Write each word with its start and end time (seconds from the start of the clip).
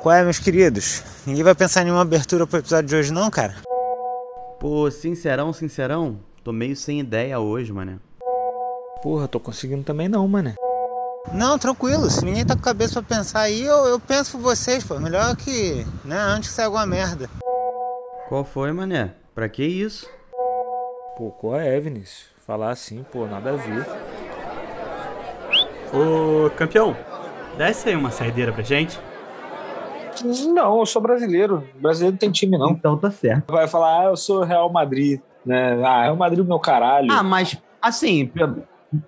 Qual 0.00 0.14
é, 0.14 0.22
meus 0.22 0.38
queridos? 0.38 1.02
Ninguém 1.26 1.42
vai 1.42 1.54
pensar 1.54 1.80
em 1.80 1.84
nenhuma 1.84 2.02
abertura 2.02 2.46
pro 2.46 2.58
episódio 2.58 2.88
de 2.88 2.96
hoje, 2.96 3.12
não, 3.12 3.30
cara? 3.30 3.54
Pô, 4.60 4.90
sincerão, 4.90 5.52
sincerão, 5.52 6.20
tô 6.42 6.52
meio 6.52 6.76
sem 6.76 7.00
ideia 7.00 7.38
hoje, 7.40 7.72
mané. 7.72 7.98
Porra, 9.02 9.28
tô 9.28 9.40
conseguindo 9.40 9.82
também 9.82 10.08
não, 10.08 10.26
mané. 10.28 10.54
Não, 11.32 11.58
tranquilo. 11.58 12.10
Se 12.10 12.24
ninguém 12.24 12.44
tá 12.44 12.54
com 12.54 12.62
cabeça 12.62 13.02
pra 13.02 13.16
pensar 13.16 13.40
aí, 13.40 13.62
eu, 13.62 13.86
eu 13.86 13.98
penso 13.98 14.32
por 14.32 14.40
vocês, 14.42 14.84
pô. 14.84 14.98
Melhor 14.98 15.34
que, 15.36 15.86
né, 16.04 16.16
antes 16.18 16.50
que 16.50 16.54
saia 16.54 16.66
alguma 16.66 16.86
merda. 16.86 17.28
Qual 18.28 18.44
foi, 18.44 18.72
mané? 18.72 19.14
Pra 19.34 19.48
que 19.48 19.64
isso? 19.64 20.08
Pô, 21.16 21.30
qual 21.30 21.56
é, 21.56 21.78
Vinícius? 21.80 22.26
Falar 22.46 22.70
assim, 22.70 23.04
pô, 23.10 23.26
nada 23.26 23.50
a 23.52 23.56
ver. 23.56 23.86
Ô, 25.94 26.50
campeão, 26.50 26.96
desce 27.56 27.88
aí 27.88 27.96
uma 27.96 28.10
saideira 28.10 28.52
pra 28.52 28.62
gente. 28.62 28.98
Não, 30.24 30.80
eu 30.80 30.86
sou 30.86 31.02
brasileiro. 31.02 31.64
Brasileiro 31.80 32.14
não 32.14 32.18
tem 32.18 32.30
time, 32.30 32.58
não. 32.58 32.70
Então 32.70 32.96
tá 32.96 33.10
certo. 33.10 33.52
Vai 33.52 33.68
falar, 33.68 34.00
ah, 34.00 34.04
eu 34.06 34.16
sou 34.16 34.42
Real 34.42 34.70
Madrid. 34.70 35.20
Né? 35.44 35.82
Ah, 35.84 36.02
Real 36.04 36.16
Madrid 36.16 36.44
é 36.44 36.48
meu 36.48 36.58
caralho. 36.58 37.10
Ah, 37.10 37.22
mas 37.22 37.56
assim, 37.80 38.30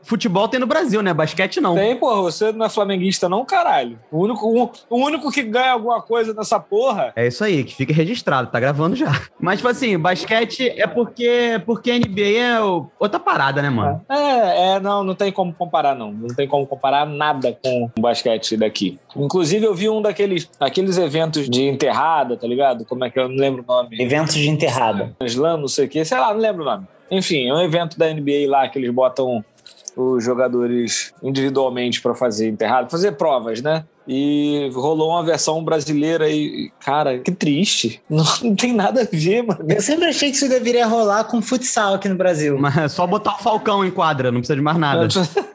Futebol 0.02 0.48
tem 0.48 0.60
no 0.60 0.66
Brasil, 0.66 1.02
né? 1.02 1.12
Basquete 1.12 1.60
não. 1.60 1.74
Tem, 1.74 1.96
porra. 1.96 2.22
Você 2.22 2.52
não 2.52 2.66
é 2.66 2.68
flamenguista, 2.68 3.28
não, 3.28 3.44
caralho. 3.44 3.98
O 4.10 4.24
único, 4.24 4.46
o, 4.46 4.70
o, 4.90 5.04
único 5.04 5.30
que 5.30 5.42
ganha 5.42 5.72
alguma 5.72 6.00
coisa 6.00 6.32
nessa 6.34 6.58
porra. 6.58 7.12
É 7.16 7.26
isso 7.26 7.44
aí, 7.44 7.64
que 7.64 7.74
fica 7.74 7.92
registrado, 7.92 8.50
tá 8.50 8.58
gravando 8.58 8.96
já. 8.96 9.12
Mas, 9.38 9.58
tipo 9.58 9.68
assim, 9.68 9.98
basquete 9.98 10.68
é 10.76 10.86
porque, 10.86 11.60
porque 11.64 11.98
NBA 11.98 12.38
é 12.38 12.60
outra 12.98 13.20
parada, 13.20 13.62
né, 13.62 13.70
mano? 13.70 14.00
É, 14.08 14.74
é, 14.74 14.80
não, 14.80 15.04
não 15.04 15.14
tem 15.14 15.30
como 15.30 15.52
comparar, 15.52 15.94
não. 15.94 16.12
Não 16.12 16.34
tem 16.34 16.48
como 16.48 16.66
comparar 16.66 17.06
nada 17.06 17.56
com 17.62 17.90
o 17.96 18.00
basquete 18.00 18.56
daqui. 18.56 18.98
Inclusive, 19.14 19.64
eu 19.64 19.74
vi 19.74 19.88
um 19.88 20.02
daqueles 20.02 20.50
aqueles 20.58 20.98
eventos 20.98 21.48
de 21.48 21.62
enterrada, 21.62 22.36
tá 22.36 22.46
ligado? 22.46 22.84
Como 22.84 23.04
é 23.04 23.10
que 23.10 23.18
eu 23.18 23.28
não 23.28 23.36
lembro 23.36 23.62
o 23.62 23.66
nome? 23.66 24.00
Eventos 24.00 24.34
de 24.34 24.48
enterrada. 24.48 25.14
Slam, 25.22 25.58
não 25.58 25.68
sei 25.68 25.86
o 25.86 25.88
quê. 25.88 26.04
Sei 26.04 26.18
lá, 26.18 26.32
não 26.32 26.40
lembro 26.40 26.62
o 26.62 26.64
nome. 26.64 26.86
Enfim, 27.10 27.48
é 27.48 27.54
um 27.54 27.60
evento 27.60 27.98
da 27.98 28.12
NBA 28.12 28.48
lá 28.48 28.68
que 28.68 28.78
eles 28.78 28.90
botam 28.90 29.44
os 29.96 30.22
jogadores 30.22 31.14
individualmente 31.22 32.02
para 32.02 32.14
fazer 32.14 32.48
enterrado, 32.48 32.90
fazer 32.90 33.12
provas, 33.12 33.62
né? 33.62 33.84
E 34.06 34.70
rolou 34.74 35.10
uma 35.10 35.24
versão 35.24 35.64
brasileira 35.64 36.30
e, 36.30 36.70
cara, 36.78 37.18
que 37.18 37.32
triste. 37.32 38.00
Não, 38.08 38.24
não, 38.42 38.54
tem 38.54 38.72
nada 38.72 39.02
a 39.02 39.08
ver, 39.10 39.42
mano. 39.42 39.64
Eu 39.68 39.80
sempre 39.80 40.06
achei 40.06 40.30
que 40.30 40.36
isso 40.36 40.48
deveria 40.48 40.86
rolar 40.86 41.24
com 41.24 41.42
futsal 41.42 41.94
aqui 41.94 42.08
no 42.08 42.14
Brasil. 42.14 42.56
Mas 42.58 42.76
é 42.76 42.88
só 42.88 43.06
botar 43.06 43.34
o 43.34 43.38
Falcão 43.38 43.84
em 43.84 43.90
quadra, 43.90 44.30
não 44.30 44.40
precisa 44.40 44.56
de 44.56 44.62
mais 44.62 44.78
nada. 44.78 45.08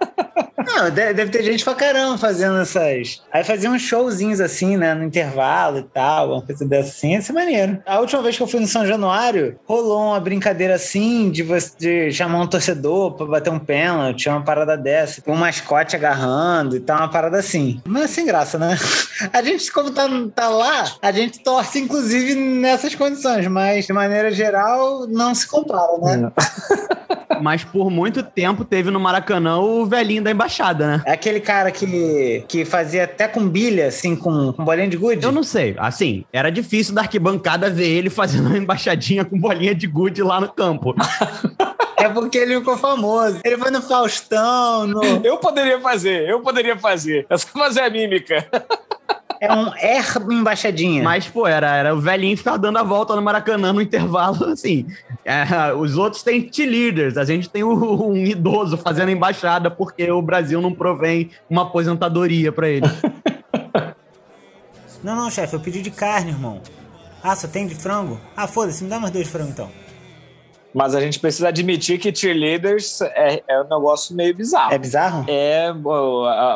Não, 0.73 0.89
deve 0.89 1.27
ter 1.27 1.44
gente 1.44 1.64
pra 1.64 1.75
caramba 1.75 2.17
fazendo 2.17 2.58
essas. 2.58 3.22
Aí 3.31 3.44
fazia 3.44 3.69
uns 3.69 3.81
showzinhos 3.81 4.39
assim, 4.39 4.78
né? 4.78 4.94
No 4.94 5.03
intervalo 5.03 5.80
e 5.80 5.83
tal, 5.83 6.33
uma 6.33 6.41
coisa 6.41 6.66
dessa 6.66 6.89
assim, 6.89 7.13
ia 7.13 7.22
ser 7.22 7.33
maneiro. 7.33 7.81
A 7.86 8.00
última 8.00 8.22
vez 8.22 8.38
que 8.38 8.44
eu 8.44 8.47
fui 8.47 8.59
no 8.59 8.67
São 8.67 8.86
Januário, 8.86 9.59
rolou 9.66 10.08
uma 10.09 10.19
brincadeira 10.19 10.75
assim 10.75 11.30
de, 11.30 11.44
você, 11.44 11.72
de 11.78 12.11
chamar 12.11 12.41
um 12.41 12.47
torcedor 12.47 13.13
pra 13.16 13.25
bater 13.25 13.52
um 13.52 13.59
pênalti, 13.59 14.30
uma 14.30 14.44
parada 14.44 14.78
dessa, 14.78 15.22
um 15.28 15.36
mascote 15.36 15.95
agarrando 15.95 16.75
e 16.75 16.80
tal, 16.80 16.97
uma 16.97 17.09
parada 17.09 17.38
assim. 17.38 17.81
Mas 17.85 18.11
sem 18.11 18.25
graça, 18.25 18.58
né? 18.58 18.78
A 19.33 19.41
gente, 19.44 19.72
como 19.72 19.91
tá, 19.91 20.08
tá 20.33 20.50
lá, 20.50 20.95
a 21.02 21.11
gente 21.11 21.44
torce, 21.44 21.80
inclusive, 21.80 22.33
nessas 22.33 22.95
condições, 22.95 23.47
mas 23.47 23.85
de 23.85 23.94
maneira 23.94 24.31
geral, 24.31 25.06
não 25.08 25.35
se 25.35 25.47
compara, 25.47 25.97
né? 26.00 26.31
Mas 27.41 27.63
por 27.63 27.89
muito 27.89 28.23
tempo 28.23 28.65
teve 28.65 28.89
no 28.89 28.99
Maracanã 28.99 29.59
o 29.59 29.85
velhinho 29.85 30.23
da 30.23 30.31
embaixada, 30.31 30.87
né? 30.87 31.03
É 31.05 31.11
aquele 31.13 31.39
cara 31.39 31.71
que, 31.71 32.43
que 32.47 32.65
fazia 32.65 33.03
até 33.03 33.27
com 33.27 33.47
bilha, 33.47 33.88
assim, 33.88 34.15
com, 34.15 34.53
com 34.53 34.63
bolinha 34.63 34.88
de 34.88 34.97
gude? 34.97 35.23
Eu 35.23 35.31
não 35.31 35.43
sei. 35.43 35.75
Assim, 35.77 36.25
era 36.33 36.51
difícil 36.51 36.93
da 36.93 37.01
arquibancada 37.01 37.69
ver 37.69 37.88
ele 37.88 38.09
fazendo 38.09 38.47
uma 38.47 38.57
embaixadinha 38.57 39.23
com 39.23 39.39
bolinha 39.39 39.75
de 39.75 39.88
gude 39.88 40.21
lá 40.21 40.39
no 40.41 40.51
campo. 40.51 40.95
É 41.97 42.09
porque 42.09 42.38
ele 42.39 42.57
ficou 42.57 42.75
famoso. 42.78 43.39
Ele 43.44 43.57
foi 43.57 43.69
no 43.69 43.79
Faustão, 43.79 44.88
no... 44.88 45.03
Eu 45.23 45.38
poderia 45.38 45.79
fazer, 45.79 46.27
eu 46.27 46.41
poderia 46.41 46.75
fazer. 46.75 47.27
É 47.29 47.38
só 47.38 47.47
fazer 47.50 47.81
a 47.81 47.89
mímica. 47.91 48.47
É 49.41 49.52
um 49.52 49.74
R 49.74 50.35
embaixadinha. 50.35 51.02
Mas, 51.02 51.28
pô, 51.28 51.47
era, 51.47 51.75
era 51.75 51.96
o 51.96 52.00
velhinho 52.00 52.38
ficar 52.38 52.57
dando 52.57 52.78
a 52.78 52.84
volta 52.84 53.16
no 53.16 53.24
Maracanã 53.24 53.74
no 53.74 53.81
intervalo, 53.81 54.46
assim. 54.53 54.85
É, 55.25 55.74
os 55.74 55.97
outros 55.97 56.22
têm 56.22 56.47
leaders, 56.59 57.18
a 57.18 57.25
gente 57.25 57.50
tem 57.50 57.63
o, 57.63 58.07
um 58.07 58.16
idoso 58.16 58.78
fazendo 58.78 59.09
embaixada 59.09 59.72
porque 59.72 60.12
o 60.12 60.22
Brasil 60.22 60.62
não 60.62 60.72
provém 60.72 61.31
uma 61.50 61.63
aposentadoria 61.63 62.51
para 62.51 62.69
ele. 62.69 62.85
não, 65.03 65.16
não, 65.16 65.31
chefe, 65.31 65.56
eu 65.56 65.59
pedi 65.59 65.81
de 65.81 65.90
carne, 65.90 66.30
irmão. 66.30 66.62
Ah, 67.24 67.35
só 67.35 67.47
tem 67.47 67.66
de 67.66 67.74
frango? 67.74 68.22
Ah, 68.38 68.46
foda-se, 68.46 68.84
me 68.84 68.91
dá 68.91 69.00
mais 69.00 69.12
dois 69.12 69.28
frangos 69.28 69.53
então. 69.53 69.72
Mas 70.73 70.95
a 70.95 71.01
gente 71.01 71.19
precisa 71.19 71.49
admitir 71.49 71.99
que 71.99 72.13
cheerleaders 72.13 73.01
é, 73.01 73.43
é 73.47 73.61
um 73.61 73.63
negócio 73.63 74.15
meio 74.15 74.33
bizarro. 74.33 74.73
É 74.73 74.77
bizarro? 74.77 75.25
É, 75.27 75.73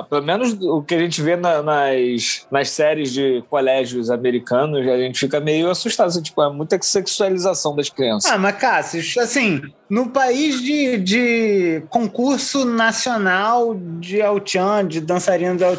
pelo 0.10 0.24
menos 0.24 0.54
o 0.62 0.82
que 0.82 0.96
a 0.96 1.00
gente 1.00 1.22
vê 1.22 1.36
na, 1.36 1.62
nas, 1.62 2.46
nas 2.50 2.70
séries 2.70 3.12
de 3.12 3.44
colégios 3.50 4.10
americanos, 4.10 4.88
a 4.88 4.98
gente 4.98 5.20
fica 5.20 5.40
meio 5.40 5.70
assustado. 5.70 6.08
Assim, 6.08 6.22
tipo, 6.22 6.42
é 6.42 6.50
muita 6.52 6.80
sexualização 6.82 7.76
das 7.76 7.90
crianças. 7.90 8.32
Ah, 8.32 8.38
mas 8.38 8.56
Cássio, 8.56 9.22
assim, 9.22 9.62
no 9.90 10.10
país 10.10 10.62
de, 10.62 10.98
de 10.98 11.84
concurso 11.90 12.66
nacional 12.66 13.76
de 13.76 14.22
El 14.22 14.40
de 14.88 15.02
dançarino 15.02 15.58
do 15.58 15.64
El 15.64 15.76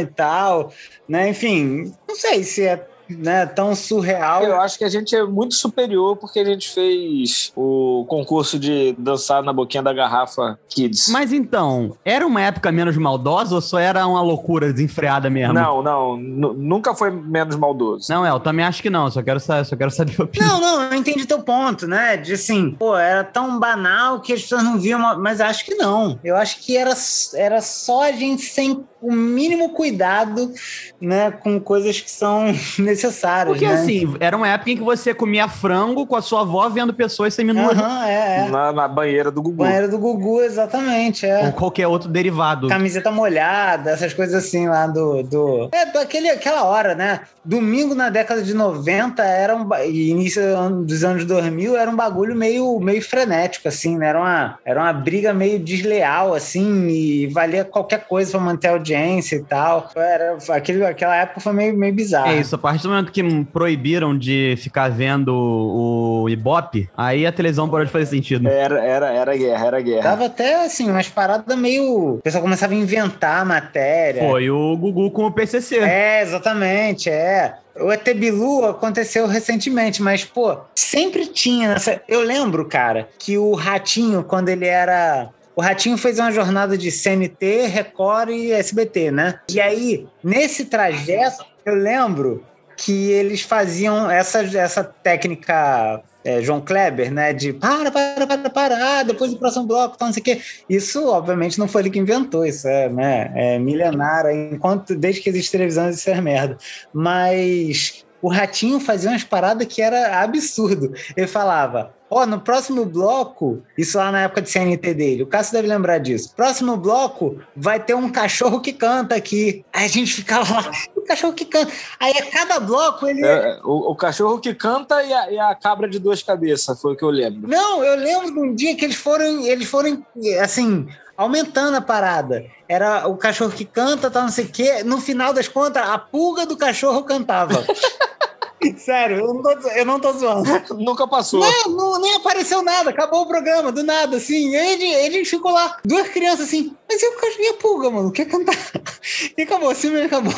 e 0.00 0.06
tal, 0.06 0.72
né? 1.08 1.28
Enfim, 1.28 1.92
não 2.08 2.14
sei 2.14 2.44
se 2.44 2.64
é 2.64 2.76
né, 3.18 3.46
tão 3.46 3.74
surreal. 3.74 4.42
Eu 4.42 4.60
acho 4.60 4.78
que 4.78 4.84
a 4.84 4.88
gente 4.88 5.14
é 5.14 5.24
muito 5.24 5.54
superior 5.54 6.16
porque 6.16 6.40
a 6.40 6.44
gente 6.44 6.68
fez 6.68 7.52
o 7.56 8.04
concurso 8.08 8.58
de 8.58 8.94
dançar 8.98 9.42
na 9.42 9.52
boquinha 9.52 9.82
da 9.82 9.92
garrafa 9.92 10.58
Kids. 10.68 11.08
Mas 11.08 11.32
então, 11.32 11.96
era 12.04 12.26
uma 12.26 12.40
época 12.40 12.70
menos 12.72 12.96
maldosa 12.96 13.54
ou 13.54 13.60
só 13.60 13.78
era 13.78 14.06
uma 14.06 14.22
loucura 14.22 14.72
desenfreada 14.72 15.28
mesmo? 15.28 15.54
Não, 15.54 15.82
não, 15.82 16.16
nunca 16.16 16.94
foi 16.94 17.10
menos 17.10 17.56
maldoso. 17.56 18.06
Não, 18.10 18.24
é, 18.24 18.30
eu 18.30 18.40
também 18.40 18.64
acho 18.64 18.82
que 18.82 18.90
não, 18.90 19.10
só 19.10 19.22
quero, 19.22 19.40
só 19.40 19.76
quero 19.76 19.90
saber 19.90 20.14
a 20.18 20.24
opinião. 20.24 20.60
Não, 20.60 20.78
não, 20.78 20.82
eu 20.84 20.94
entendi 20.94 21.26
teu 21.26 21.42
ponto, 21.42 21.86
né? 21.86 22.16
De 22.16 22.34
assim, 22.34 22.72
pô, 22.72 22.96
era 22.96 23.24
tão 23.24 23.58
banal 23.58 24.20
que 24.20 24.32
as 24.32 24.42
pessoas 24.42 24.62
não 24.62 24.78
viam, 24.78 25.00
mas 25.18 25.40
acho 25.40 25.64
que 25.64 25.74
não. 25.74 26.18
Eu 26.22 26.36
acho 26.36 26.60
que 26.60 26.76
era, 26.76 26.94
era 27.34 27.60
só 27.60 28.04
a 28.04 28.12
gente 28.12 28.42
sem 28.42 28.84
o 29.00 29.12
mínimo 29.12 29.70
cuidado, 29.70 30.52
né, 31.00 31.30
com 31.30 31.58
coisas 31.58 32.00
que 32.00 32.10
são 32.10 32.52
necessárias. 33.00 33.56
Porque 33.56 33.66
né? 33.66 33.74
assim, 33.74 34.14
era 34.20 34.36
uma 34.36 34.48
época 34.48 34.70
em 34.70 34.76
que 34.76 34.82
você 34.82 35.14
comia 35.14 35.48
frango 35.48 36.06
com 36.06 36.16
a 36.16 36.22
sua 36.22 36.42
avó 36.42 36.68
vendo 36.68 36.92
pessoas 36.92 37.32
seminuas. 37.34 37.78
Uhum, 37.78 38.02
é, 38.04 38.46
é. 38.46 38.48
Na, 38.50 38.72
na, 38.72 38.88
banheira 38.88 39.30
do 39.30 39.40
Gugu. 39.40 39.64
Banheira 39.64 39.88
do 39.88 39.98
Gugu, 39.98 40.42
exatamente. 40.42 41.26
É. 41.26 41.46
Ou 41.46 41.52
qualquer 41.52 41.86
outro 41.86 42.08
derivado. 42.08 42.68
Camiseta 42.68 43.10
molhada, 43.10 43.90
essas 43.90 44.12
coisas 44.12 44.34
assim 44.34 44.68
lá 44.68 44.86
do. 44.86 45.22
do... 45.22 45.68
É, 45.72 45.86
daquele, 45.86 46.28
aquela 46.28 46.64
hora, 46.64 46.94
né? 46.94 47.20
Domingo 47.44 47.94
na 47.94 48.10
década 48.10 48.42
de 48.42 48.52
90 48.52 49.22
era 49.22 49.56
um. 49.56 49.68
início 49.84 50.42
dos 50.84 51.02
anos 51.04 51.24
2000 51.24 51.76
era 51.76 51.90
um 51.90 51.96
bagulho 51.96 52.34
meio, 52.36 52.78
meio 52.80 53.02
frenético, 53.02 53.68
assim, 53.68 53.96
né? 53.96 54.08
Era 54.08 54.18
uma, 54.18 54.58
era 54.64 54.80
uma 54.80 54.92
briga 54.92 55.32
meio 55.32 55.58
desleal, 55.58 56.34
assim, 56.34 56.88
e 56.88 57.26
valia 57.28 57.64
qualquer 57.64 58.06
coisa 58.06 58.32
para 58.32 58.40
manter 58.40 58.68
a 58.68 58.72
audiência 58.72 59.36
e 59.36 59.42
tal. 59.42 59.90
Era, 59.94 60.36
aquele, 60.50 60.84
aquela 60.84 61.16
época 61.16 61.40
foi 61.40 61.52
meio, 61.52 61.76
meio 61.76 61.94
bizarro. 61.94 62.30
É 62.30 62.36
isso, 62.36 62.54
a 62.54 62.58
partir 62.58 62.88
momento 62.90 63.12
que 63.12 63.44
proibiram 63.52 64.16
de 64.16 64.54
ficar 64.58 64.90
vendo 64.90 65.34
o 65.34 66.28
Ibope, 66.28 66.88
aí 66.96 67.26
a 67.26 67.32
televisão 67.32 67.68
parou 67.68 67.86
de 67.86 67.92
fazer 67.92 68.06
sentido. 68.06 68.48
Era, 68.48 68.80
era, 68.80 69.12
era 69.12 69.36
guerra, 69.36 69.66
era 69.66 69.80
guerra. 69.80 70.02
Tava 70.02 70.26
até 70.26 70.64
assim, 70.64 70.90
umas 70.90 71.08
paradas 71.08 71.56
meio. 71.56 72.16
O 72.16 72.20
pessoal 72.22 72.42
começava 72.42 72.72
a 72.72 72.76
inventar 72.76 73.44
matéria. 73.44 74.22
Foi 74.22 74.50
o 74.50 74.76
Gugu 74.76 75.10
com 75.10 75.26
o 75.26 75.32
PCC. 75.32 75.78
É, 75.78 76.22
exatamente, 76.22 77.08
é. 77.08 77.54
O 77.76 77.90
ET 77.90 78.04
Bilu 78.14 78.66
aconteceu 78.66 79.26
recentemente, 79.26 80.02
mas, 80.02 80.24
pô, 80.24 80.58
sempre 80.74 81.26
tinha. 81.26 81.72
Essa... 81.72 82.02
Eu 82.08 82.20
lembro, 82.20 82.66
cara, 82.66 83.08
que 83.18 83.38
o 83.38 83.54
Ratinho, 83.54 84.22
quando 84.24 84.48
ele 84.48 84.66
era 84.66 85.30
o 85.54 85.62
Ratinho 85.62 85.98
fez 85.98 86.18
uma 86.18 86.30
jornada 86.30 86.78
de 86.78 86.90
CNT, 86.90 87.66
Record 87.66 88.30
e 88.30 88.52
SBT, 88.52 89.10
né? 89.10 89.40
E 89.50 89.60
aí, 89.60 90.06
nesse 90.22 90.64
trajeto, 90.64 91.44
eu 91.64 91.74
lembro 91.74 92.44
que 92.80 93.10
eles 93.10 93.42
faziam 93.42 94.10
essa, 94.10 94.40
essa 94.40 94.82
técnica 94.82 96.02
é, 96.24 96.40
João 96.40 96.62
Kleber, 96.62 97.12
né? 97.12 97.32
De 97.32 97.52
para, 97.52 97.90
para, 97.90 98.26
para, 98.26 98.50
para, 98.50 99.02
depois 99.02 99.30
do 99.30 99.38
próximo 99.38 99.66
bloco, 99.66 99.98
tal, 99.98 100.08
não 100.08 100.14
sei 100.14 100.20
o 100.22 100.24
quê. 100.24 100.40
Isso, 100.68 101.06
obviamente, 101.08 101.58
não 101.58 101.68
foi 101.68 101.82
ele 101.82 101.90
que 101.90 101.98
inventou, 101.98 102.44
isso 102.44 102.66
é, 102.66 102.88
né, 102.88 103.32
é 103.34 103.58
milenário, 103.58 104.30
enquanto, 104.30 104.94
desde 104.94 105.20
que 105.20 105.28
existe 105.28 105.52
televisão, 105.52 105.90
isso 105.90 106.08
é 106.08 106.20
merda. 106.20 106.56
Mas 106.92 108.04
o 108.22 108.28
Ratinho 108.28 108.80
fazia 108.80 109.10
umas 109.10 109.24
paradas 109.24 109.66
que 109.66 109.80
era 109.80 110.20
absurdo. 110.20 110.92
Ele 111.16 111.26
falava: 111.26 111.94
Ó, 112.10 112.26
no 112.26 112.40
próximo 112.40 112.84
bloco, 112.84 113.62
isso 113.78 113.96
lá 113.96 114.10
na 114.10 114.22
época 114.22 114.42
de 114.42 114.50
CNT 114.50 114.94
dele, 114.94 115.22
o 115.22 115.26
Cássio 115.28 115.52
deve 115.52 115.68
lembrar 115.68 115.98
disso. 115.98 116.34
Próximo 116.34 116.76
bloco 116.76 117.40
vai 117.54 117.78
ter 117.78 117.94
um 117.94 118.10
cachorro 118.10 118.60
que 118.60 118.72
canta 118.72 119.14
aqui. 119.14 119.64
Aí 119.72 119.84
a 119.84 119.88
gente 119.88 120.12
ficava 120.12 120.54
lá, 120.54 120.70
o 120.96 121.02
cachorro 121.02 121.32
que 121.32 121.44
canta. 121.44 121.72
Aí 122.00 122.12
a 122.18 122.26
cada 122.26 122.58
bloco 122.58 123.06
ele. 123.06 123.24
É, 123.24 123.60
o, 123.62 123.92
o 123.92 123.94
cachorro 123.94 124.40
que 124.40 124.52
canta 124.52 125.00
e 125.04 125.12
a, 125.12 125.30
e 125.30 125.38
a 125.38 125.54
cabra 125.54 125.88
de 125.88 126.00
duas 126.00 126.20
cabeças, 126.20 126.80
foi 126.80 126.94
o 126.94 126.96
que 126.96 127.04
eu 127.04 127.10
lembro. 127.10 127.48
Não, 127.48 127.84
eu 127.84 127.96
lembro 127.96 128.34
de 128.34 128.40
um 128.40 128.54
dia 128.56 128.74
que 128.74 128.84
eles 128.84 128.96
foram, 128.96 129.46
eles 129.46 129.68
foram 129.68 130.04
assim, 130.42 130.88
aumentando 131.20 131.76
a 131.76 131.82
parada. 131.82 132.46
Era 132.66 133.06
o 133.06 133.14
cachorro 133.14 133.52
que 133.52 133.66
canta, 133.66 134.10
tá 134.10 134.22
não 134.22 134.30
sei 134.30 134.46
o 134.46 134.48
quê. 134.48 134.82
No 134.82 134.98
final 134.98 135.34
das 135.34 135.48
contas, 135.48 135.86
a 135.86 135.98
pulga 135.98 136.46
do 136.46 136.56
cachorro 136.56 137.02
cantava. 137.02 137.62
Sério, 138.76 139.18
eu 139.18 139.34
não, 139.34 139.42
tô, 139.42 139.68
eu 139.68 139.84
não 139.86 140.00
tô 140.00 140.12
zoando. 140.12 140.74
Nunca 140.78 141.06
passou. 141.06 141.40
Não, 141.40 141.70
não, 141.70 142.00
nem 142.00 142.14
apareceu 142.16 142.62
nada, 142.62 142.90
acabou 142.90 143.22
o 143.22 143.26
programa, 143.26 143.72
do 143.72 143.82
nada, 143.82 144.16
assim. 144.16 144.50
E 144.50 144.56
a 144.56 145.10
gente 145.10 145.28
ficou 145.30 145.50
lá, 145.50 145.78
duas 145.84 146.08
crianças 146.08 146.46
assim, 146.46 146.74
mas 146.88 147.02
e 147.02 147.06
o 147.06 147.16
cachorro 147.16 147.42
e 147.42 147.48
a 147.48 147.54
pulga, 147.54 147.90
mano? 147.90 148.12
Quer 148.12 148.26
cantar? 148.26 148.56
E 149.36 149.42
acabou, 149.42 149.70
assim 149.70 149.90
mesmo 149.90 150.06
acabou. 150.06 150.34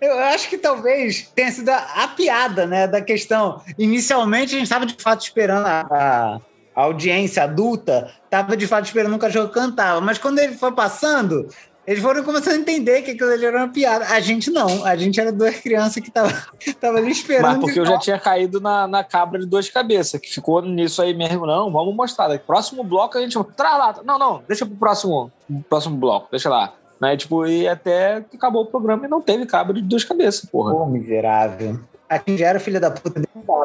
Eu 0.00 0.18
acho 0.18 0.48
que 0.48 0.56
talvez 0.56 1.30
tenha 1.34 1.52
sido 1.52 1.68
a, 1.68 1.76
a 1.76 2.08
piada, 2.08 2.66
né, 2.66 2.86
da 2.86 3.00
questão. 3.02 3.62
Inicialmente 3.78 4.54
a 4.54 4.58
gente 4.58 4.66
estava 4.66 4.86
de 4.86 4.96
fato 5.02 5.22
esperando 5.22 5.66
a, 5.66 5.80
a 5.80 6.40
a 6.78 6.82
audiência 6.82 7.42
adulta 7.42 8.08
estava 8.24 8.56
de 8.56 8.64
fato 8.64 8.84
esperando 8.84 9.12
um 9.12 9.18
cachorro 9.18 9.48
cantava. 9.48 10.00
Mas 10.00 10.16
quando 10.16 10.38
ele 10.38 10.54
foi 10.54 10.70
passando, 10.70 11.48
eles 11.84 12.00
foram 12.00 12.22
começando 12.22 12.54
a 12.54 12.58
entender 12.58 13.02
que 13.02 13.10
aquilo 13.10 13.32
ali 13.32 13.44
era 13.44 13.58
uma 13.58 13.68
piada. 13.68 14.04
A 14.04 14.20
gente 14.20 14.48
não. 14.48 14.84
A 14.84 14.94
gente 14.94 15.20
era 15.20 15.32
duas 15.32 15.58
crianças 15.58 16.00
que 16.00 16.08
tava, 16.08 16.32
tava 16.80 16.98
ali 16.98 17.10
esperando. 17.10 17.46
Mas 17.46 17.58
porque 17.58 17.80
eu 17.80 17.84
já 17.84 17.98
tinha 17.98 18.16
caído 18.16 18.60
na, 18.60 18.86
na 18.86 19.02
cabra 19.02 19.40
de 19.40 19.46
duas 19.46 19.68
cabeças, 19.68 20.20
que 20.20 20.32
ficou 20.32 20.62
nisso 20.62 21.02
aí 21.02 21.12
mesmo. 21.12 21.46
Não, 21.46 21.68
vamos 21.68 21.92
mostrar. 21.96 22.38
Próximo 22.38 22.84
bloco 22.84 23.18
a 23.18 23.20
gente. 23.20 23.36
Traz 23.56 23.76
lá. 23.76 23.96
Não, 24.04 24.16
não, 24.16 24.44
deixa 24.46 24.64
pro 24.64 24.76
próximo, 24.76 25.32
próximo 25.68 25.96
bloco, 25.96 26.28
deixa 26.30 26.48
lá. 26.48 26.74
Né? 27.00 27.16
Tipo, 27.16 27.44
e 27.44 27.66
até 27.66 28.24
acabou 28.32 28.62
o 28.62 28.66
programa 28.66 29.04
e 29.04 29.08
não 29.08 29.20
teve 29.20 29.46
cabra 29.46 29.74
de 29.74 29.82
duas 29.82 30.04
cabeças, 30.04 30.48
porra. 30.48 30.72
Pô, 30.72 30.86
miserável. 30.86 31.80
Aqui 32.08 32.38
já 32.38 32.46
era 32.46 32.58
filha 32.58 32.80
da 32.80 32.90
puta. 32.90 33.20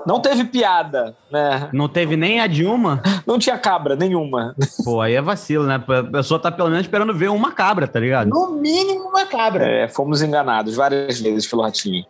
Não 0.05 0.19
teve 0.19 0.43
piada, 0.43 1.15
né? 1.31 1.69
Não 1.71 1.87
teve 1.87 2.17
nem 2.17 2.41
a 2.41 2.47
Dilma. 2.47 3.01
Não 3.25 3.39
tinha 3.39 3.57
cabra 3.57 3.95
nenhuma. 3.95 4.53
Pô, 4.83 4.99
aí 4.99 5.13
é 5.13 5.21
vacilo, 5.21 5.65
né? 5.65 5.75
A 5.75 6.03
pessoa 6.03 6.39
tá 6.39 6.51
pelo 6.51 6.69
menos 6.69 6.85
esperando 6.85 7.13
ver 7.13 7.29
uma 7.29 7.53
cabra, 7.53 7.87
tá 7.87 7.99
ligado? 7.99 8.29
No 8.29 8.51
mínimo 8.51 9.09
uma 9.09 9.25
cabra. 9.25 9.65
É, 9.65 9.87
fomos 9.87 10.21
enganados 10.21 10.75
várias 10.75 11.21
vezes 11.21 11.47
pelo 11.47 11.61
ratinho. 11.61 12.05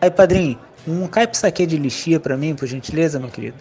Aí, 0.00 0.10
padrinho, 0.10 0.58
um 0.88 1.06
caipsaque 1.06 1.66
de 1.66 1.76
lixia 1.76 2.18
pra 2.18 2.36
mim, 2.36 2.54
por 2.54 2.66
gentileza, 2.66 3.18
meu 3.18 3.28
querido. 3.28 3.56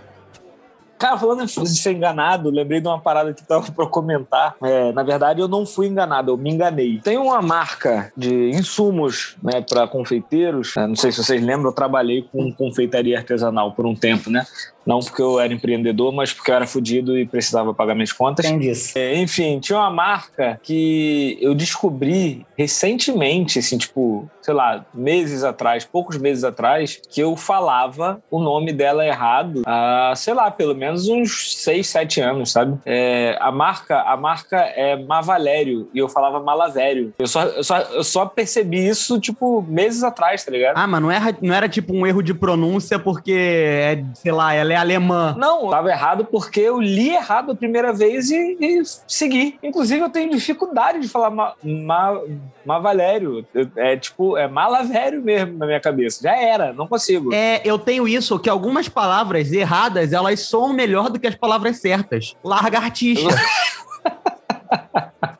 Cara, 0.97 1.18
falando 1.18 1.45
de 1.45 1.75
ser 1.75 1.92
enganado, 1.92 2.50
lembrei 2.50 2.80
de 2.80 2.88
uma 2.88 3.00
parada 3.00 3.33
que 3.33 3.44
tava 3.44 3.69
pra 3.71 3.86
comentar. 3.86 4.56
É, 4.63 4.92
na 4.94 5.03
verdade, 5.03 5.42
eu 5.42 5.47
não 5.47 5.65
fui 5.65 5.88
enganado, 5.88 6.31
eu 6.31 6.38
me 6.38 6.50
enganei. 6.50 7.00
Tem 7.03 7.18
uma 7.18 7.42
marca 7.42 8.12
de 8.15 8.51
insumos 8.51 9.36
né, 9.44 9.62
para 9.62 9.88
confeiteiros. 9.88 10.74
Né, 10.75 10.88
não 10.88 10.95
sei 10.95 11.12
se 11.12 11.24
vocês 11.24 11.42
lembram, 11.42 11.69
eu 11.69 11.75
trabalhei 11.75 12.27
com 12.31 12.51
confeitaria 12.51 13.18
artesanal 13.18 13.74
por 13.74 13.86
um 13.86 13.95
tempo, 13.95 14.30
né? 14.30 14.45
Não 14.86 15.00
porque 15.00 15.22
eu 15.22 15.40
era 15.40 15.54
empreendedor, 15.54 16.14
mas 16.14 16.32
porque 16.34 16.52
eu 16.52 16.56
era 16.56 16.68
fudido 16.68 17.18
e 17.18 17.26
precisava 17.26 17.74
pagar 17.74 17.96
minhas 17.96 18.12
contas. 18.12 18.46
Tem 18.46 18.60
disso. 18.60 18.98
É, 18.98 19.16
enfim, 19.18 19.60
tinha 19.60 19.80
uma 19.80 19.90
marca 19.90 20.60
que 20.62 21.38
eu 21.42 21.56
descobri 21.56 22.46
recentemente, 22.58 23.60
assim, 23.60 23.78
tipo, 23.78 24.30
sei 24.42 24.54
lá, 24.54 24.86
meses 24.94 25.44
atrás, 25.44 25.84
poucos 25.84 26.18
meses 26.18 26.44
atrás, 26.44 27.02
que 27.10 27.20
eu 27.22 27.36
falava 27.36 28.22
o 28.30 28.40
nome 28.40 28.72
dela 28.72 29.06
errado 29.06 29.64
há, 29.66 30.14
sei 30.16 30.34
lá, 30.34 30.50
pelo 30.52 30.76
menos 30.76 31.08
uns 31.08 31.56
6, 31.58 31.88
7 31.88 32.22
anos, 32.22 32.52
sabe? 32.52 32.78
É, 32.86 33.38
a 33.42 33.52
marca 33.52 34.02
a 34.02 34.16
marca 34.16 34.58
é 34.58 34.96
Mavalério 34.96 35.90
e 35.94 36.00
eu 36.00 36.08
falava 36.08 36.40
Malavério. 36.40 37.14
Eu 37.18 37.28
só, 37.28 37.44
eu, 37.44 37.64
só, 37.64 37.78
eu 37.80 38.04
só 38.04 38.26
percebi 38.26 38.88
isso, 38.88 39.20
tipo, 39.20 39.62
meses 39.68 40.04
atrás, 40.04 40.44
tá 40.44 40.52
ligado? 40.52 40.78
Ah, 40.78 40.88
mas 40.88 41.02
não 41.02 41.12
era, 41.12 41.38
não 41.42 41.54
era 41.54 41.68
tipo 41.68 41.94
um 41.94 42.06
erro 42.06 42.22
de 42.22 42.34
pronúncia 42.34 43.00
porque, 43.00 43.34
é, 43.34 44.04
sei 44.14 44.31
lá, 44.31 44.54
ela 44.54 44.74
é 44.74 44.75
alemã. 44.75 45.36
Não, 45.38 45.69
tava 45.69 45.89
errado 45.89 46.25
porque 46.25 46.60
eu 46.60 46.80
li 46.80 47.10
errado 47.10 47.51
a 47.51 47.56
primeira 47.56 47.94
vez 47.94 48.30
e, 48.30 48.57
e 48.60 48.81
segui. 49.07 49.57
Inclusive, 49.62 50.01
eu 50.01 50.10
tenho 50.10 50.30
dificuldade 50.30 51.00
de 51.00 51.07
falar 51.07 51.30
ma, 51.30 51.54
ma, 51.63 52.19
Mavalério. 52.66 53.45
É 53.75 53.95
tipo, 53.95 54.38
é 54.38 54.48
Malavério 54.48 55.22
mesmo 55.22 55.57
na 55.57 55.66
minha 55.66 55.80
cabeça. 55.80 56.24
Já 56.24 56.36
era, 56.36 56.74
não 56.74 56.88
consigo. 56.88 57.33
É, 57.33 57.62
eu 57.63 57.77
tenho 57.77 58.07
isso, 58.07 58.39
que 58.39 58.50
algumas 58.50 58.89
palavras 58.89 59.51
erradas, 59.51 60.13
elas 60.13 60.42
soam 60.42 60.74
melhor 60.74 61.10
do 61.10 61.19
que 61.19 61.28
as 61.28 61.36
palavras 61.36 61.78
certas. 61.78 62.36
Largartixa. 62.44 63.30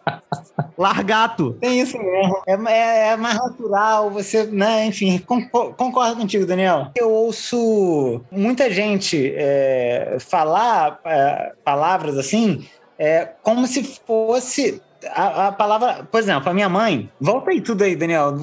Largato. 0.78 1.54
Tem 1.60 1.82
isso 1.82 1.98
mesmo. 1.98 2.42
É, 2.48 2.54
é, 2.54 3.08
é, 3.10 3.18
mais 3.18 3.36
natural, 3.36 4.10
você, 4.10 4.46
né? 4.46 4.86
Enfim, 4.86 5.20
concordo 5.20 6.18
contigo, 6.18 6.46
Daniel. 6.46 6.92
Eu 6.96 7.12
ouço 7.12 8.22
muita 8.32 8.72
gente 8.72 9.34
é, 9.36 10.18
falar 10.20 11.00
é, 11.06 11.54
palavras 11.64 12.18
assim, 12.18 12.66
é, 12.98 13.30
como 13.44 13.68
se 13.68 13.84
fosse 14.06 14.82
a, 15.08 15.48
a, 15.48 15.52
palavra. 15.52 16.08
Por 16.10 16.20
exemplo, 16.20 16.50
a 16.50 16.54
minha 16.54 16.70
mãe. 16.70 17.10
Volta 17.20 17.52
aí 17.52 17.62
tudo 17.62 17.84
aí, 17.84 17.96
Daniel. 17.96 18.34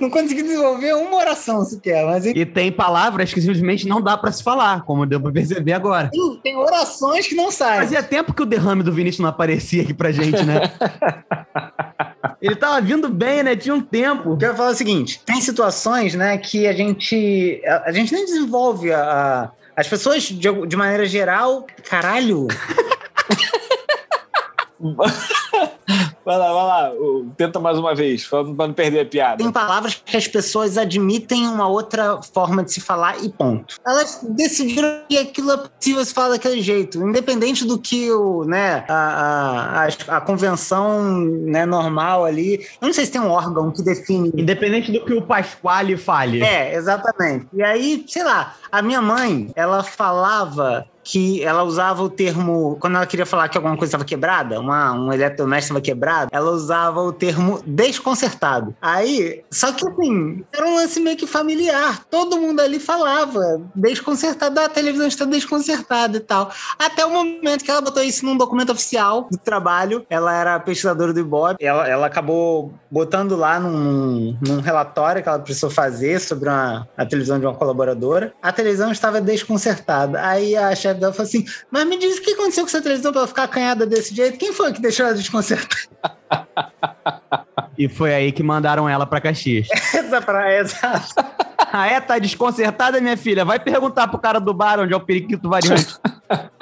Não 0.00 0.10
consegui 0.10 0.42
desenvolver 0.42 0.94
uma 0.94 1.16
oração 1.16 1.64
sequer. 1.64 2.04
Mas... 2.06 2.26
E 2.26 2.46
tem 2.46 2.70
palavras 2.70 3.32
que 3.32 3.40
simplesmente 3.40 3.86
não 3.86 4.00
dá 4.00 4.16
para 4.16 4.32
se 4.32 4.42
falar, 4.42 4.84
como 4.84 5.06
deu 5.06 5.20
para 5.20 5.32
perceber 5.32 5.72
agora. 5.72 6.10
Sim, 6.14 6.40
tem 6.42 6.56
orações 6.56 7.26
que 7.26 7.34
não 7.34 7.50
saem. 7.50 7.80
Fazia 7.80 8.02
tempo 8.02 8.34
que 8.34 8.42
o 8.42 8.46
derrame 8.46 8.82
do 8.82 8.92
Vinícius 8.92 9.20
não 9.20 9.30
aparecia 9.30 9.82
aqui 9.82 9.94
pra 9.94 10.12
gente, 10.12 10.42
né? 10.44 10.60
Ele 12.40 12.54
tava 12.54 12.80
vindo 12.80 13.08
bem, 13.08 13.42
né? 13.42 13.56
Tinha 13.56 13.74
um 13.74 13.80
tempo. 13.80 14.30
Eu 14.30 14.36
quero 14.36 14.56
falar 14.56 14.70
o 14.70 14.74
seguinte: 14.74 15.20
tem 15.24 15.40
situações, 15.40 16.14
né, 16.14 16.36
que 16.36 16.66
a 16.66 16.72
gente. 16.72 17.62
A, 17.66 17.84
a 17.86 17.92
gente 17.92 18.12
nem 18.12 18.24
desenvolve 18.24 18.92
a, 18.92 19.00
a 19.00 19.50
as 19.76 19.86
pessoas, 19.86 20.22
de, 20.22 20.66
de 20.66 20.76
maneira 20.76 21.04
geral. 21.04 21.66
Caralho! 21.88 22.48
vai 26.26 26.36
lá, 26.36 26.52
vai 26.52 26.66
lá. 26.66 26.92
Tenta 27.36 27.60
mais 27.60 27.78
uma 27.78 27.94
vez, 27.94 28.26
para 28.26 28.42
não 28.42 28.72
perder 28.72 29.00
a 29.00 29.06
piada. 29.06 29.36
Tem 29.36 29.52
palavras 29.52 30.02
que 30.04 30.16
as 30.16 30.26
pessoas 30.26 30.76
admitem 30.76 31.46
uma 31.46 31.68
outra 31.68 32.20
forma 32.20 32.64
de 32.64 32.72
se 32.72 32.80
falar 32.80 33.22
e 33.22 33.28
ponto. 33.28 33.76
Elas 33.86 34.20
decidiram 34.30 35.02
que 35.08 35.16
aquilo 35.16 35.52
é 35.52 35.56
possível 35.56 36.04
se 36.04 36.12
falar 36.12 36.30
daquele 36.30 36.60
jeito, 36.60 36.98
independente 36.98 37.64
do 37.64 37.78
que 37.78 38.10
o, 38.10 38.44
né, 38.44 38.84
a, 38.88 39.86
a, 40.08 40.16
a 40.16 40.20
convenção 40.20 41.00
né, 41.04 41.64
normal 41.64 42.24
ali. 42.24 42.66
Eu 42.80 42.88
não 42.88 42.92
sei 42.92 43.06
se 43.06 43.12
tem 43.12 43.20
um 43.20 43.30
órgão 43.30 43.70
que 43.70 43.82
define. 43.82 44.32
Independente 44.34 44.90
do 44.90 45.04
que 45.04 45.12
o 45.12 45.22
Pasquale 45.22 45.96
fale. 45.96 46.42
É, 46.42 46.74
exatamente. 46.74 47.46
E 47.52 47.62
aí, 47.62 48.04
sei 48.08 48.24
lá, 48.24 48.56
a 48.76 48.82
minha 48.82 49.00
mãe, 49.00 49.50
ela 49.56 49.82
falava 49.82 50.86
que 51.06 51.42
ela 51.44 51.62
usava 51.62 52.02
o 52.02 52.10
termo, 52.10 52.76
quando 52.80 52.96
ela 52.96 53.06
queria 53.06 53.24
falar 53.24 53.48
que 53.48 53.56
alguma 53.56 53.76
coisa 53.76 53.90
estava 53.90 54.04
quebrada, 54.04 54.58
uma, 54.60 54.92
um 54.92 55.12
eletrodoméstico 55.12 55.78
estava 55.78 55.80
quebrado, 55.80 56.30
ela 56.32 56.50
usava 56.50 57.00
o 57.00 57.12
termo 57.12 57.62
desconcertado. 57.64 58.74
Aí, 58.82 59.44
só 59.50 59.70
que 59.72 59.86
assim, 59.86 60.44
era 60.52 60.66
um 60.66 60.74
lance 60.74 60.98
meio 60.98 61.16
que 61.16 61.26
familiar. 61.26 62.04
Todo 62.10 62.40
mundo 62.40 62.60
ali 62.60 62.80
falava 62.80 63.40
desconcertado, 63.74 64.58
ah, 64.58 64.64
a 64.64 64.68
televisão 64.68 65.06
está 65.06 65.24
desconcertada 65.24 66.16
e 66.16 66.20
tal. 66.20 66.50
Até 66.76 67.06
o 67.06 67.10
momento 67.10 67.64
que 67.64 67.70
ela 67.70 67.80
botou 67.80 68.02
isso 68.02 68.26
num 68.26 68.36
documento 68.36 68.72
oficial 68.72 69.28
do 69.30 69.38
trabalho, 69.38 70.04
ela 70.10 70.34
era 70.34 70.58
pesquisadora 70.58 71.12
do 71.12 71.20
Ibope, 71.20 71.64
ela, 71.64 71.88
ela 71.88 72.06
acabou 72.08 72.72
botando 72.90 73.36
lá 73.36 73.60
num, 73.60 74.36
num 74.44 74.60
relatório 74.60 75.22
que 75.22 75.28
ela 75.28 75.38
precisou 75.38 75.70
fazer 75.70 76.18
sobre 76.18 76.48
uma, 76.48 76.88
a 76.96 77.06
televisão 77.06 77.38
de 77.38 77.46
uma 77.46 77.54
colaboradora. 77.54 78.34
A 78.42 78.50
televisão 78.50 78.65
estava 78.66 79.20
desconcertada. 79.20 80.20
Aí 80.26 80.56
a 80.56 80.74
chefe 80.74 81.00
dela 81.00 81.12
falou 81.12 81.28
assim: 81.28 81.44
Mas 81.70 81.86
me 81.86 81.98
diz 81.98 82.18
o 82.18 82.22
que 82.22 82.32
aconteceu 82.32 82.64
com 82.64 82.68
essa 82.68 82.82
televisão 82.82 83.12
pra 83.12 83.20
ela 83.22 83.28
ficar 83.28 83.44
acanhada 83.44 83.86
desse 83.86 84.14
jeito? 84.14 84.38
Quem 84.38 84.52
foi 84.52 84.72
que 84.72 84.80
deixou 84.80 85.06
ela 85.06 85.14
desconcertada? 85.14 85.88
E 87.78 87.88
foi 87.88 88.14
aí 88.14 88.32
que 88.32 88.42
mandaram 88.42 88.88
ela 88.88 89.06
pra 89.06 89.20
Caxias. 89.20 89.68
Essa 89.92 90.20
praia, 90.20 90.60
exato. 90.60 91.14
Ah, 91.72 91.88
é? 91.88 92.00
Tá 92.00 92.18
desconcertada, 92.18 93.00
minha 93.00 93.16
filha? 93.16 93.44
Vai 93.44 93.58
perguntar 93.58 94.06
pro 94.08 94.20
cara 94.20 94.38
do 94.38 94.54
bar 94.54 94.78
onde 94.78 94.94
é 94.94 94.96
o 94.96 95.00
periquito 95.00 95.48
variante. 95.48 95.98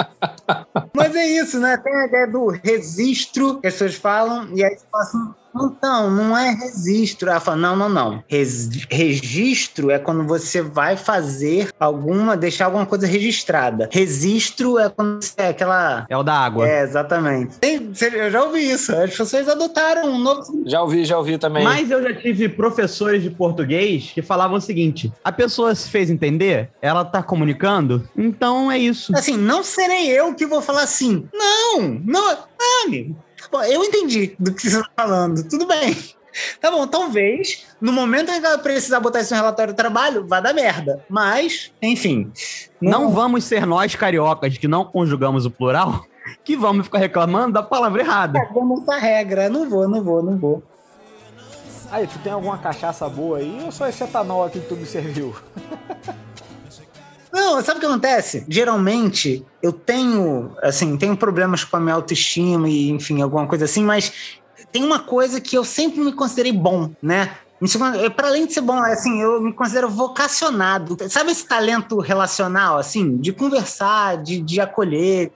Mas 0.97 1.15
é 1.15 1.27
isso, 1.27 1.61
né? 1.61 1.77
Tem 1.77 1.95
a 1.95 2.07
ideia 2.07 2.27
do 2.27 2.49
registro 2.49 3.61
que 3.61 3.67
as 3.67 3.75
pessoas 3.75 3.95
falam, 3.95 4.49
e 4.55 4.65
aí 4.65 4.77
assim, 4.95 5.35
Então, 5.55 6.11
não 6.11 6.37
é 6.37 6.51
registro. 6.51 7.31
Ela 7.31 7.41
fala, 7.41 7.57
não, 7.57 7.77
não, 7.77 7.89
não. 7.89 8.25
Res- 8.29 8.69
registro 8.91 9.91
é 9.91 9.99
quando 9.99 10.25
você 10.27 10.61
vai 10.63 10.97
fazer 10.97 11.69
alguma, 11.79 12.37
deixar 12.37 12.67
alguma 12.67 12.87
coisa 12.87 13.07
registrada. 13.07 13.89
Registro 13.93 14.79
é 14.79 14.89
quando 14.89 15.23
você 15.23 15.33
é 15.39 15.49
aquela. 15.49 16.07
É 16.09 16.17
o 16.17 16.23
da 16.23 16.35
água. 16.35 16.69
É, 16.69 16.83
exatamente. 16.83 17.57
Tem- 17.59 17.93
eu 18.15 18.31
já 18.31 18.43
ouvi 18.43 18.71
isso. 18.71 18.95
As 18.95 19.17
pessoas 19.17 19.49
adotaram 19.49 20.09
um 20.11 20.19
novo. 20.19 20.63
Já 20.67 20.83
ouvi, 20.83 21.05
já 21.05 21.19
ouvi 21.19 21.39
também. 21.39 21.65
Mas 21.65 21.91
eu 21.91 22.03
já 22.03 22.15
tive 22.15 22.49
professores 22.49 23.23
de 23.23 23.31
português 23.31 24.11
que 24.13 24.23
falavam 24.23 24.57
o 24.57 24.61
seguinte: 24.61 25.13
a 25.23 25.33
pessoa 25.33 25.75
se 25.75 25.89
fez 25.89 26.11
entender, 26.11 26.71
ela 26.83 27.05
tá 27.05 27.23
comunicando, 27.23 28.09
então 28.17 28.71
é 28.71 28.79
isso. 28.79 29.17
Assim, 29.17 29.37
não 29.37 29.63
serei 29.63 30.09
eu 30.09 30.35
que 30.35 30.47
vou 30.47 30.61
falar 30.63 30.83
assim. 30.83 31.27
Não, 31.33 32.01
não. 32.05 32.31
Ah, 32.31 32.85
amigo. 32.87 33.17
Bom, 33.51 33.63
eu 33.63 33.85
entendi 33.85 34.35
do 34.39 34.53
que 34.53 34.63
você 34.63 34.81
está 34.81 34.91
falando. 34.97 35.49
Tudo 35.49 35.67
bem. 35.67 35.97
Tá 36.61 36.71
bom, 36.71 36.87
talvez 36.87 37.65
no 37.81 37.93
momento 37.93 38.31
em 38.31 38.41
que 38.41 38.47
ela 38.47 38.59
precisar 38.59 38.99
botar 38.99 39.21
isso 39.21 39.33
no 39.33 39.41
relatório 39.41 39.73
de 39.73 39.77
trabalho, 39.77 40.27
vá 40.27 40.41
dar 40.41 40.53
merda. 40.53 41.05
Mas, 41.09 41.73
enfim. 41.81 42.33
Não 42.81 43.11
vamos 43.11 43.45
ser 43.45 43.67
nós 43.67 43.95
cariocas 43.95 44.59
que 44.59 44.67
não 44.67 44.85
conjugamos 44.85 45.47
o 45.47 45.51
plural 45.51 46.05
que 46.43 46.57
vamos 46.57 46.87
ficar 46.87 46.99
reclamando 46.99 47.53
da 47.53 47.63
palavra 47.63 48.03
errada. 48.03 48.49
Vamos 48.53 48.83
essa 48.83 48.99
regra. 48.99 49.49
Não 49.49 49.69
vou, 49.69 49.89
não 49.89 50.03
vou, 50.03 50.23
não 50.23 50.37
vou. 50.37 50.63
Aí, 51.91 52.07
tu 52.07 52.19
tem 52.19 52.33
alguma 52.33 52.59
cachaça 52.59 53.09
boa 53.09 53.39
aí 53.39 53.61
ou 53.65 53.71
só 53.71 53.87
esse 53.87 54.03
etanol 54.03 54.45
aqui 54.45 54.59
que 54.59 54.67
tu 54.67 54.75
me 54.75 54.87
serviu? 54.87 55.35
Não, 57.35 57.61
sabe 57.65 57.79
o 57.79 57.81
que 57.81 57.87
acontece? 57.87 58.47
Geralmente 58.49 59.45
eu 59.61 59.73
tenho, 59.73 60.53
assim, 60.63 60.97
tenho 60.97 61.17
problemas 61.17 61.65
com 61.65 61.77
a 61.77 61.81
minha 61.81 61.97
autoestima 61.97 62.69
e, 62.69 62.91
enfim, 62.91 63.21
alguma 63.21 63.45
coisa 63.45 63.65
assim, 63.65 63.83
mas 63.83 64.13
tem 64.71 64.85
uma 64.85 65.01
coisa 65.01 65.41
que 65.41 65.59
eu 65.59 65.65
sempre 65.65 66.01
me 66.01 66.13
considerei 66.13 66.53
bom, 66.53 66.93
né? 67.03 67.37
Para 68.15 68.29
além 68.29 68.47
de 68.47 68.53
ser 68.53 68.61
bom, 68.61 68.79
assim, 68.79 69.21
eu 69.21 69.41
me 69.41 69.53
considero 69.53 69.89
vocacionado. 69.89 70.97
Sabe 71.09 71.33
esse 71.33 71.45
talento 71.45 71.99
relacional, 71.99 72.79
assim, 72.79 73.17
de 73.17 73.33
conversar, 73.33 74.23
de, 74.23 74.41
de 74.41 74.61
acolher? 74.61 75.33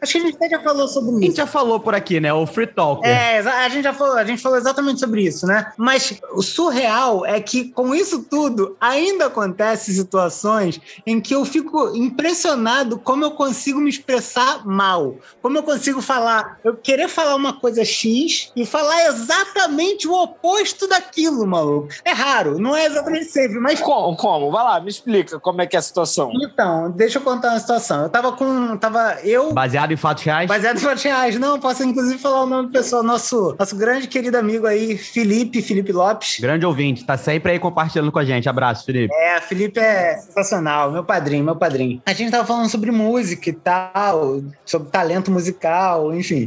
Acho 0.00 0.12
que 0.12 0.18
a 0.18 0.20
gente 0.22 0.36
até 0.36 0.48
já 0.48 0.60
falou 0.60 0.88
sobre 0.88 1.10
A 1.10 1.12
isso. 1.14 1.22
gente 1.26 1.36
já 1.36 1.46
falou 1.46 1.80
por 1.80 1.94
aqui, 1.94 2.20
né? 2.20 2.32
O 2.32 2.46
Free 2.46 2.66
Talker. 2.66 3.08
É, 3.08 3.38
a 3.40 3.68
gente 3.68 3.84
já 3.84 3.92
falou, 3.92 4.16
a 4.16 4.24
gente 4.24 4.42
falou 4.42 4.58
exatamente 4.58 5.00
sobre 5.00 5.22
isso, 5.22 5.46
né? 5.46 5.72
Mas 5.76 6.20
o 6.32 6.42
surreal 6.42 7.24
é 7.26 7.40
que 7.40 7.70
com 7.70 7.94
isso 7.94 8.22
tudo 8.24 8.76
ainda 8.80 9.26
acontece 9.26 9.92
situações 9.94 10.80
em 11.06 11.20
que 11.20 11.34
eu 11.34 11.44
fico 11.44 11.94
impressionado 11.96 12.98
como 12.98 13.24
eu 13.24 13.30
consigo 13.32 13.80
me 13.80 13.90
expressar 13.90 14.66
mal, 14.66 15.16
como 15.40 15.58
eu 15.58 15.62
consigo 15.62 16.00
falar, 16.00 16.58
eu 16.64 16.76
querer 16.76 17.08
falar 17.08 17.34
uma 17.34 17.52
coisa 17.52 17.84
X 17.84 18.50
e 18.56 18.64
falar 18.66 19.06
exatamente 19.06 20.06
o 20.08 20.14
oposto 20.14 20.86
daquilo, 20.88 21.46
maluco. 21.46 21.88
É 22.04 22.12
raro, 22.12 22.58
não 22.58 22.76
é 22.76 22.86
exatamente 22.86 23.26
sempre, 23.26 23.58
mas 23.58 23.80
Como, 23.80 24.16
como? 24.16 24.50
Vai 24.50 24.64
lá, 24.64 24.80
me 24.80 24.88
explica 24.90 25.38
como 25.40 25.60
é 25.62 25.66
que 25.66 25.76
é 25.76 25.78
a 25.78 25.82
situação. 25.82 26.30
então, 26.42 26.90
deixa 26.90 27.18
eu 27.18 27.22
contar 27.22 27.50
uma 27.50 27.60
situação. 27.60 28.02
Eu 28.04 28.08
tava 28.08 28.32
com, 28.32 28.76
tava 28.76 29.18
eu 29.24 29.51
Baseado 29.52 29.92
em 29.92 29.96
fatos 29.96 30.24
reais. 30.24 30.48
Baseado 30.48 30.76
em 30.76 30.80
fatos 30.80 31.02
reais. 31.02 31.38
Não, 31.38 31.58
posso 31.58 31.84
inclusive 31.84 32.18
falar 32.18 32.44
o 32.44 32.46
nome 32.46 32.68
do 32.68 32.72
pessoal. 32.72 33.02
Nosso, 33.02 33.54
nosso 33.58 33.76
grande 33.76 34.08
querido 34.08 34.36
amigo 34.36 34.66
aí, 34.66 34.96
Felipe, 34.96 35.62
Felipe 35.62 35.92
Lopes. 35.92 36.38
Grande 36.40 36.66
ouvinte, 36.66 37.04
tá 37.04 37.16
sempre 37.16 37.52
aí 37.52 37.58
compartilhando 37.58 38.10
com 38.10 38.18
a 38.18 38.24
gente. 38.24 38.48
Abraço, 38.48 38.84
Felipe. 38.84 39.12
É, 39.14 39.40
Felipe 39.40 39.78
é 39.78 40.16
sensacional, 40.16 40.90
meu 40.90 41.04
padrinho, 41.04 41.44
meu 41.44 41.56
padrinho. 41.56 42.02
A 42.06 42.12
gente 42.12 42.30
tava 42.30 42.44
falando 42.44 42.68
sobre 42.68 42.90
música 42.90 43.50
e 43.50 43.52
tal, 43.52 44.42
sobre 44.64 44.90
talento 44.90 45.30
musical, 45.30 46.14
enfim. 46.14 46.46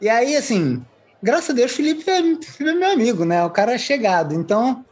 E 0.00 0.08
aí, 0.08 0.36
assim, 0.36 0.82
graças 1.22 1.50
a 1.50 1.52
Deus, 1.52 1.72
Felipe 1.72 2.08
é, 2.10 2.20
Felipe 2.22 2.68
é 2.68 2.74
meu 2.74 2.90
amigo, 2.90 3.24
né? 3.24 3.44
O 3.44 3.50
cara 3.50 3.74
é 3.74 3.78
chegado. 3.78 4.34
Então, 4.34 4.84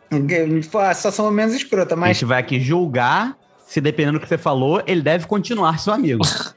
a 0.81 0.95
situação 0.95 1.29
é 1.29 1.31
menos 1.31 1.55
escrota, 1.55 1.95
A 1.95 1.97
mas 1.97 2.17
gente 2.17 2.27
vai 2.27 2.41
aqui 2.41 2.61
julgar. 2.61 3.37
Se 3.67 3.81
dependendo 3.81 4.19
do 4.19 4.23
que 4.23 4.29
você 4.29 4.37
falou, 4.37 4.83
ele 4.85 5.01
deve 5.01 5.29
continuar 5.29 5.79
seu 5.79 5.93
amigo. 5.93 6.23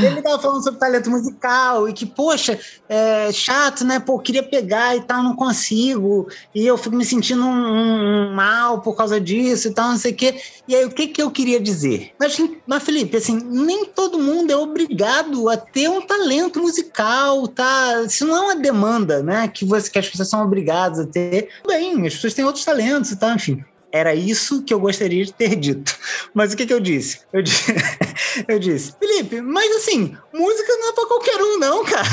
Ele 0.00 0.22
tava 0.22 0.40
falando 0.40 0.62
sobre 0.62 0.78
talento 0.78 1.10
musical 1.10 1.88
e 1.88 1.92
que, 1.92 2.06
poxa, 2.06 2.58
é 2.88 3.30
chato, 3.32 3.84
né? 3.84 3.98
Pô, 4.00 4.18
queria 4.18 4.42
pegar 4.42 4.96
e 4.96 5.00
tal, 5.00 5.22
não 5.22 5.36
consigo. 5.36 6.28
E 6.54 6.66
eu 6.66 6.76
fico 6.76 6.96
me 6.96 7.04
sentindo 7.04 7.44
um, 7.44 8.28
um 8.28 8.34
mal 8.34 8.80
por 8.80 8.96
causa 8.96 9.20
disso 9.20 9.68
e 9.68 9.74
tal, 9.74 9.90
não 9.90 9.98
sei 9.98 10.12
o 10.12 10.16
quê. 10.16 10.40
E 10.66 10.74
aí, 10.74 10.84
o 10.84 10.90
que 10.90 11.08
que 11.08 11.22
eu 11.22 11.30
queria 11.30 11.60
dizer? 11.60 12.12
Mas, 12.18 12.40
mas, 12.66 12.82
Felipe, 12.82 13.16
assim, 13.16 13.38
nem 13.42 13.84
todo 13.86 14.18
mundo 14.18 14.50
é 14.50 14.56
obrigado 14.56 15.48
a 15.48 15.56
ter 15.56 15.88
um 15.88 16.00
talento 16.00 16.60
musical, 16.60 17.46
tá? 17.48 18.02
Isso 18.06 18.26
não 18.26 18.36
é 18.36 18.40
uma 18.40 18.56
demanda, 18.56 19.22
né? 19.22 19.48
Que, 19.48 19.64
você, 19.64 19.90
que 19.90 19.98
as 19.98 20.08
pessoas 20.08 20.28
são 20.28 20.42
obrigadas 20.42 21.00
a 21.00 21.06
ter. 21.06 21.48
Tudo 21.62 21.72
Bem, 21.72 22.06
as 22.06 22.14
pessoas 22.14 22.34
têm 22.34 22.44
outros 22.44 22.64
talentos 22.64 23.10
e 23.10 23.16
tal, 23.16 23.34
enfim. 23.34 23.64
Era 23.92 24.14
isso 24.14 24.62
que 24.62 24.72
eu 24.72 24.80
gostaria 24.80 25.24
de 25.24 25.32
ter 25.32 25.54
dito. 25.54 25.94
Mas 26.32 26.52
o 26.52 26.56
que, 26.56 26.64
que 26.66 26.72
eu 26.72 26.80
disse? 26.80 27.20
Eu 27.32 27.42
disse, 27.42 27.74
eu 28.48 28.58
disse, 28.58 28.94
Felipe, 28.98 29.40
mas 29.42 29.70
assim, 29.76 30.16
música 30.32 30.72
não 30.78 30.88
é 30.88 30.92
pra 30.92 31.06
qualquer 31.06 31.36
um, 31.42 31.58
não, 31.58 31.84
cara. 31.84 32.08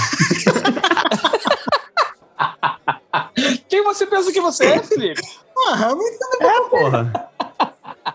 Quem 3.70 3.84
você 3.84 4.06
pensa 4.06 4.32
que 4.32 4.42
você 4.42 4.66
é, 4.66 4.84
Felipe? 4.84 5.22
Porra, 5.54 5.96
música 5.96 6.26
não 6.40 6.50
é 6.50 6.58
É, 6.58 6.62
porra. 6.70 7.30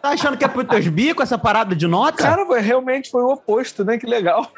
Tá 0.03 0.11
achando 0.11 0.37
que 0.37 0.45
é 0.45 0.49
pros 0.49 0.67
teus 0.69 0.87
bicos 0.89 1.25
essa 1.25 1.39
parada 1.39 1.75
de 1.75 1.87
nota? 1.87 2.23
Cara, 2.23 2.45
foi- 2.47 2.61
realmente 2.61 3.11
foi 3.11 3.23
o 3.23 3.33
oposto, 3.33 3.85
né? 3.85 3.99
Que 3.99 4.07
legal. 4.07 4.51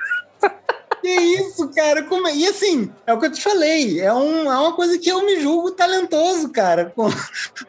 Que 1.03 1.11
isso, 1.11 1.69
cara? 1.75 2.03
Como 2.05 2.27
é- 2.27 2.35
E 2.35 2.47
assim, 2.49 2.91
é 3.07 3.13
o 3.13 3.21
que 3.21 3.27
eu 3.27 3.33
te 3.33 3.41
falei, 3.43 4.01
é, 4.01 4.13
um, 4.13 4.51
é 4.51 4.59
uma 4.59 4.73
coisa 4.73 4.99
que 4.99 5.09
eu 5.09 5.25
me 5.25 5.39
julgo 5.41 5.71
talentoso, 5.71 6.49
cara, 6.49 6.93
com- 6.97 7.11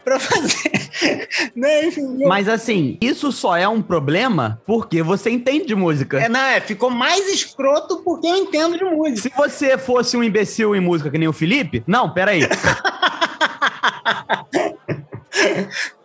pra 0.04 0.18
fazer. 0.18 0.87
né? 1.56 1.92
Mas 2.28 2.48
assim, 2.48 2.98
isso 3.02 3.32
só 3.32 3.56
é 3.56 3.68
um 3.68 3.82
problema 3.82 4.62
porque 4.66 5.02
você 5.02 5.30
entende 5.30 5.66
de 5.66 5.76
música. 5.76 6.20
É, 6.20 6.30
não, 6.30 6.40
é, 6.40 6.62
ficou 6.62 6.90
mais 6.90 7.32
escroto 7.32 8.02
porque 8.04 8.28
eu 8.28 8.36
entendo 8.36 8.78
de 8.78 8.84
música. 8.84 9.22
Se 9.22 9.32
você 9.36 9.78
fosse 9.78 10.18
um 10.18 10.24
imbecil 10.24 10.76
em 10.76 10.80
música 10.80 11.10
que 11.10 11.18
nem 11.18 11.28
o 11.28 11.34
Felipe, 11.34 11.84
não, 11.88 12.10
peraí. 12.10 12.42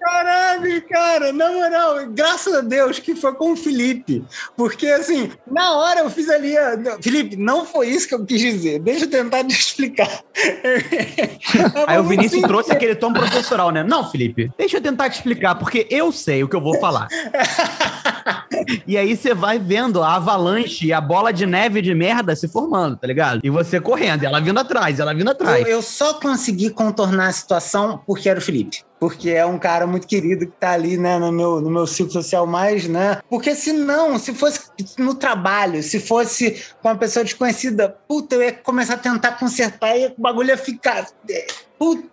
Caralho, 0.62 0.88
cara, 0.88 1.32
na 1.32 1.50
moral, 1.50 2.06
graças 2.10 2.54
a 2.54 2.60
Deus 2.60 2.98
que 2.98 3.14
foi 3.14 3.34
com 3.34 3.52
o 3.52 3.56
Felipe. 3.56 4.24
Porque, 4.56 4.86
assim, 4.86 5.30
na 5.50 5.72
hora 5.76 6.00
eu 6.00 6.10
fiz 6.10 6.28
ali. 6.28 6.56
a- 6.56 6.78
Felipe, 7.02 7.36
não 7.36 7.64
foi 7.66 7.88
isso 7.88 8.08
que 8.08 8.14
eu 8.14 8.24
quis 8.24 8.40
dizer. 8.40 8.78
Deixa 8.80 9.04
eu 9.04 9.10
tentar 9.10 9.44
te 9.44 9.52
explicar. 9.52 10.08
Aí 11.86 11.98
o 11.98 12.04
Vinícius 12.04 12.32
Assim, 12.42 12.48
trouxe 12.48 12.72
aquele 12.72 12.94
tom 12.94 13.12
professoral, 13.12 13.70
né? 13.70 13.82
Não, 13.82 14.10
Felipe, 14.10 14.50
deixa 14.56 14.76
eu 14.78 14.80
tentar 14.80 15.10
te 15.10 15.16
explicar, 15.16 15.54
porque 15.56 15.86
eu 15.90 16.10
sei 16.12 16.42
o 16.42 16.48
que 16.48 16.56
eu 16.56 16.60
vou 16.60 16.78
falar. 16.78 17.08
E 18.86 18.96
aí 18.96 19.16
você 19.16 19.34
vai 19.34 19.58
vendo 19.58 20.02
a 20.02 20.14
avalanche 20.14 20.86
e 20.86 20.92
a 20.92 21.00
bola 21.00 21.32
de 21.32 21.44
neve 21.46 21.80
de 21.82 21.94
merda 21.94 22.36
se 22.36 22.46
formando, 22.46 22.96
tá 22.96 23.06
ligado? 23.06 23.40
E 23.42 23.50
você 23.50 23.80
correndo, 23.80 24.22
ela 24.24 24.40
vindo 24.40 24.58
atrás, 24.60 25.00
ela 25.00 25.12
vindo 25.14 25.30
atrás. 25.30 25.62
Eu, 25.66 25.72
eu 25.72 25.82
só 25.82 26.14
consegui 26.14 26.70
contornar 26.70 27.28
a 27.28 27.32
situação 27.32 28.00
porque 28.06 28.28
era 28.28 28.38
o 28.38 28.42
Felipe. 28.42 28.84
Porque 29.02 29.30
é 29.30 29.44
um 29.44 29.58
cara 29.58 29.84
muito 29.84 30.06
querido 30.06 30.46
que 30.46 30.52
tá 30.52 30.70
ali, 30.70 30.96
né, 30.96 31.18
no 31.18 31.32
meu, 31.32 31.60
no 31.60 31.68
meu 31.68 31.88
ciclo 31.88 32.12
social 32.12 32.46
mais, 32.46 32.86
né? 32.86 33.18
Porque 33.28 33.52
se 33.52 33.72
não, 33.72 34.16
se 34.16 34.32
fosse 34.32 34.60
no 34.96 35.16
trabalho, 35.16 35.82
se 35.82 35.98
fosse 35.98 36.62
com 36.80 36.88
uma 36.88 36.94
pessoa 36.94 37.24
desconhecida, 37.24 37.96
puta, 38.06 38.36
eu 38.36 38.42
ia 38.44 38.52
começar 38.52 38.94
a 38.94 38.98
tentar 38.98 39.32
consertar 39.32 39.98
e 39.98 40.06
o 40.06 40.14
bagulho 40.16 40.50
ia 40.50 40.56
ficar. 40.56 41.08
é, 41.28 41.46
Puta, 41.76 42.08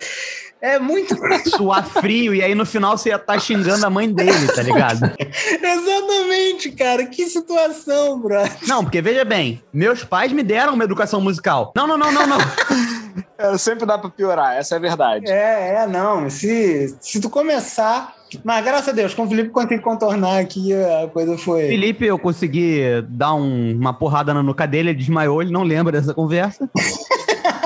é 0.60 0.80
muito. 0.80 1.16
Suar 1.56 1.88
frio, 1.88 2.34
e 2.34 2.42
aí 2.42 2.56
no 2.56 2.66
final 2.66 2.98
você 2.98 3.10
ia 3.10 3.18
estar 3.18 3.40
xingando 3.40 3.86
a 3.86 3.90
mãe 3.92 4.12
dele, 4.12 4.48
tá 4.48 4.64
ligado? 4.64 5.12
Exatamente, 5.22 6.72
cara. 6.72 7.06
Que 7.06 7.28
situação, 7.28 8.20
bro. 8.20 8.42
Não, 8.68 8.84
porque 8.84 9.00
veja 9.00 9.24
bem, 9.24 9.62
meus 9.72 10.04
pais 10.04 10.32
me 10.32 10.42
deram 10.42 10.74
uma 10.74 10.86
educação 10.86 11.22
musical. 11.22 11.72
Não, 11.76 11.86
não, 11.86 12.00
não, 12.00 12.12
não, 12.12 12.26
não. 12.26 12.38
É, 13.38 13.58
sempre 13.58 13.86
dá 13.86 13.98
pra 13.98 14.10
piorar, 14.10 14.56
essa 14.56 14.76
é 14.76 14.78
a 14.78 14.82
verdade. 14.82 15.26
É, 15.30 15.76
é, 15.84 15.88
não. 15.88 16.30
Se, 16.30 16.96
se 17.00 17.20
tu 17.20 17.30
começar. 17.30 18.14
Mas 18.44 18.64
graças 18.64 18.90
a 18.90 18.92
Deus, 18.92 19.14
com 19.16 19.24
o 19.24 19.28
Felipe 19.28 19.50
consegui 19.50 19.80
contornar 19.80 20.40
aqui, 20.40 20.72
a 20.74 21.08
coisa 21.08 21.36
foi. 21.38 21.68
Felipe, 21.68 22.06
eu 22.06 22.20
consegui 22.20 22.82
dar 23.10 23.34
um- 23.34 23.76
uma 23.76 23.92
porrada 23.92 24.34
na 24.36 24.44
nuca 24.44 24.68
dele, 24.68 24.90
ele 24.90 25.00
desmaiou, 25.00 25.42
ele 25.42 25.52
não 25.52 25.64
lembra 25.64 25.92
dessa 25.92 26.14
conversa. 26.14 26.70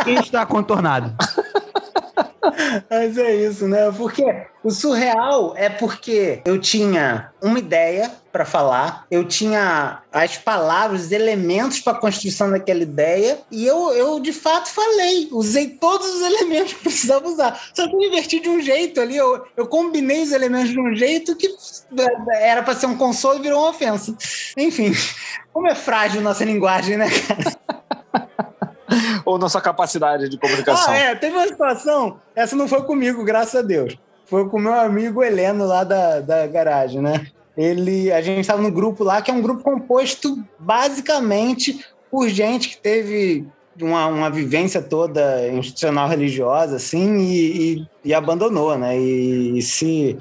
E 0.05 0.15
está 0.15 0.45
contornado. 0.45 1.13
Mas 2.89 3.18
é 3.18 3.36
isso, 3.36 3.68
né? 3.68 3.92
Porque 3.92 4.24
o 4.63 4.72
surreal 4.72 5.53
é 5.58 5.70
porque 5.70 6.42
eu 6.46 6.60
tinha 6.60 7.32
uma 7.42 7.60
ideia 7.60 8.12
para 8.32 8.46
falar, 8.46 9.06
eu 9.12 9.25
tinha 9.25 10.01
as 10.12 10.38
palavras, 10.38 11.06
os 11.06 11.12
elementos 11.12 11.80
para 11.82 11.94
a 11.94 12.00
construção 12.00 12.50
daquela 12.50 12.82
ideia, 12.82 13.39
e 13.51 13.65
eu, 13.65 13.92
eu 13.92 14.20
de 14.20 14.32
fato 14.32 14.70
falei, 14.70 15.27
usei 15.32 15.68
todos 15.68 16.08
os 16.08 16.22
elementos 16.25 16.74
que 16.74 16.80
precisava 16.80 17.27
usar. 17.27 17.62
Só 17.74 17.88
que 17.88 17.96
eu 17.96 18.01
inverti 18.01 18.39
de 18.39 18.50
um 18.50 18.62
jeito 18.62 19.01
ali, 19.01 19.18
eu, 19.18 19.46
eu 19.56 19.68
combinei 19.68 20.24
os 20.24 20.32
elementos 20.32 20.70
de 20.70 20.80
um 20.80 20.96
jeito 20.96 21.36
que 21.36 21.53
era 22.32 22.63
para 22.63 22.75
ser 22.75 22.88
um 22.88 22.98
consolo 22.98 23.39
e 23.39 23.44
virou 23.44 23.60
uma 23.60 23.70
ofensa. 23.70 24.15
Enfim, 24.58 24.94
como 25.51 25.68
é 25.68 25.75
frágil 25.75 26.22
nossa 26.22 26.46
linguagem, 26.46 26.98
né, 26.98 27.08
cara? 27.10 27.83
Ou 29.25 29.38
na 29.38 29.50
sua 29.50 29.62
capacidade 29.62 30.30
de 30.30 30.38
comunicação? 30.38 30.94
Ah, 30.94 30.98
é, 30.98 31.15
teve 31.15 31.36
uma 31.36 31.48
situação, 31.48 32.20
essa 32.36 32.56
não 32.56 32.68
foi 32.68 32.82
comigo, 32.84 33.24
graças 33.24 33.56
a 33.56 33.62
Deus. 33.62 33.98
Foi 34.25 34.48
com 34.50 34.60
meu 34.60 34.74
amigo 34.74 35.24
Heleno 35.24 35.65
lá 35.65 35.84
da, 35.84 36.20
da 36.20 36.48
garagem, 36.48 37.01
né? 37.01 37.27
Ele, 37.56 38.12
a 38.12 38.22
gente 38.22 38.42
estava 38.42 38.62
no 38.62 38.72
grupo 38.72 39.03
lá, 39.03 39.22
que 39.22 39.30
é 39.30 39.34
um 39.34 39.42
grupo 39.42 39.63
composto 39.63 40.44
basicamente 40.58 41.86
por 42.10 42.27
gente 42.27 42.70
que 42.70 42.77
teve 42.77 43.46
uma, 43.82 44.08
uma 44.08 44.30
vivência 44.30 44.82
toda 44.82 45.48
institucional 45.50 46.08
religiosa, 46.08 46.77
assim, 46.77 47.18
e, 47.18 47.74
e, 47.74 47.88
e 48.06 48.13
abandonou, 48.13 48.77
né? 48.77 48.98
E, 48.98 49.58
e 49.58 49.62
se 49.62 50.18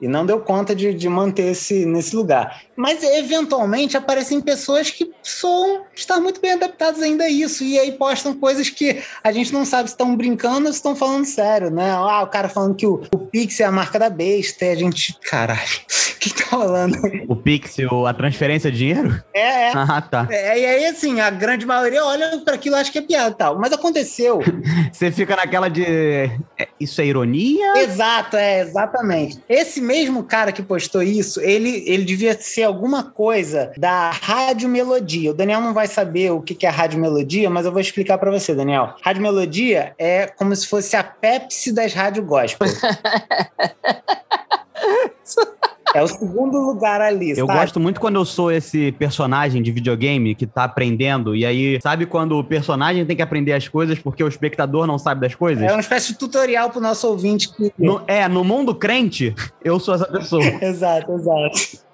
e 0.00 0.08
não 0.08 0.26
deu 0.26 0.40
conta 0.40 0.74
de, 0.74 0.92
de 0.92 1.08
manter 1.08 1.52
esse 1.52 1.86
nesse 1.86 2.14
lugar. 2.14 2.62
Mas 2.76 3.02
eventualmente 3.02 3.96
aparecem 3.96 4.40
pessoas 4.40 4.90
que 4.90 5.10
são 5.22 5.82
estar 5.94 6.20
muito 6.20 6.40
bem 6.40 6.52
adaptadas 6.52 7.02
ainda 7.02 7.24
a 7.24 7.30
isso 7.30 7.64
e 7.64 7.78
aí 7.78 7.92
postam 7.92 8.34
coisas 8.34 8.68
que 8.68 9.02
a 9.22 9.32
gente 9.32 9.52
não 9.52 9.64
sabe 9.64 9.88
se 9.88 9.94
estão 9.94 10.16
brincando 10.16 10.66
ou 10.66 10.72
se 10.72 10.78
estão 10.78 10.94
falando 10.94 11.24
sério, 11.24 11.70
né? 11.70 11.90
Ah, 11.90 12.22
o 12.22 12.28
cara 12.28 12.48
falando 12.48 12.74
que 12.74 12.86
o, 12.86 13.02
o 13.12 13.18
Pix 13.18 13.60
é 13.60 13.64
a 13.64 13.72
marca 13.72 13.98
da 13.98 14.10
besta, 14.10 14.64
e 14.64 14.70
a 14.70 14.74
gente, 14.74 15.18
caralho, 15.22 15.60
o 15.60 16.18
que 16.18 16.34
tá 16.34 16.56
rolando? 16.56 16.98
O 17.28 17.36
Pixel, 17.36 18.06
a 18.06 18.14
transferência 18.14 18.70
de 18.70 18.78
dinheiro? 18.78 19.22
É, 19.34 19.70
é. 19.70 19.72
Ah, 19.88 20.00
tá. 20.00 20.26
É, 20.30 20.58
e 20.58 20.66
aí, 20.66 20.86
assim, 20.86 21.20
a 21.20 21.30
grande 21.30 21.64
maioria 21.64 22.04
olha 22.04 22.38
para 22.44 22.54
aquilo 22.54 22.76
e 22.76 22.78
acha 22.78 22.90
que 22.90 22.98
é 22.98 23.02
piada 23.02 23.30
e 23.30 23.34
tal. 23.34 23.58
Mas 23.58 23.72
aconteceu. 23.72 24.40
Você 24.92 25.12
fica 25.12 25.36
naquela 25.36 25.68
de. 25.68 25.84
é, 25.84 26.68
Isso 26.80 27.00
é 27.00 27.06
ironia? 27.06 27.78
Exato, 27.78 28.36
é, 28.36 28.60
exatamente. 28.60 29.40
Esse 29.48 29.80
mesmo 29.86 30.24
cara 30.24 30.52
que 30.52 30.62
postou 30.62 31.02
isso, 31.02 31.40
ele, 31.40 31.84
ele 31.86 32.04
devia 32.04 32.38
ser 32.38 32.64
alguma 32.64 33.04
coisa 33.04 33.72
da 33.76 34.10
Rádio 34.10 34.68
Melodia. 34.68 35.30
O 35.30 35.34
Daniel 35.34 35.60
não 35.60 35.72
vai 35.72 35.86
saber 35.86 36.32
o 36.32 36.42
que 36.42 36.66
é 36.66 36.68
Rádio 36.68 36.98
Melodia, 36.98 37.48
mas 37.48 37.64
eu 37.64 37.72
vou 37.72 37.80
explicar 37.80 38.18
para 38.18 38.30
você, 38.30 38.54
Daniel. 38.54 38.94
Rádio 39.02 39.22
Melodia 39.22 39.94
é 39.98 40.26
como 40.26 40.54
se 40.54 40.66
fosse 40.66 40.96
a 40.96 41.04
Pepsi 41.04 41.72
das 41.72 41.94
rádio 41.94 42.24
gospel. 42.24 42.68
é 45.94 46.02
o 46.02 46.06
segundo 46.08 46.58
lugar 46.60 47.00
ali, 47.00 47.30
Eu 47.30 47.46
sabe? 47.46 47.58
gosto 47.60 47.80
muito 47.80 48.00
quando 48.00 48.16
eu 48.16 48.24
sou 48.24 48.50
esse 48.50 48.92
personagem 48.92 49.62
de 49.62 49.70
videogame 49.72 50.34
que 50.34 50.46
tá 50.46 50.64
aprendendo, 50.64 51.34
e 51.34 51.44
aí, 51.46 51.78
sabe 51.80 52.06
quando 52.06 52.38
o 52.38 52.44
personagem 52.44 53.04
tem 53.06 53.16
que 53.16 53.22
aprender 53.22 53.52
as 53.52 53.66
coisas 53.68 53.98
porque 53.98 54.22
o 54.22 54.28
espectador 54.28 54.86
não 54.86 54.98
sabe 54.98 55.20
das 55.20 55.34
coisas? 55.34 55.62
É 55.64 55.72
uma 55.72 55.80
espécie 55.80 56.12
de 56.12 56.18
tutorial 56.18 56.70
pro 56.70 56.80
nosso 56.80 57.06
ouvinte 57.08 57.52
que... 57.54 57.72
No- 57.78 58.02
é, 58.06 58.26
no 58.28 58.42
mundo 58.44 58.74
crente, 58.74 59.34
eu 59.64 59.78
sou 59.80 59.94
essa 59.94 60.06
pessoa. 60.06 60.42
Exato, 60.62 61.12
exato. 61.12 61.86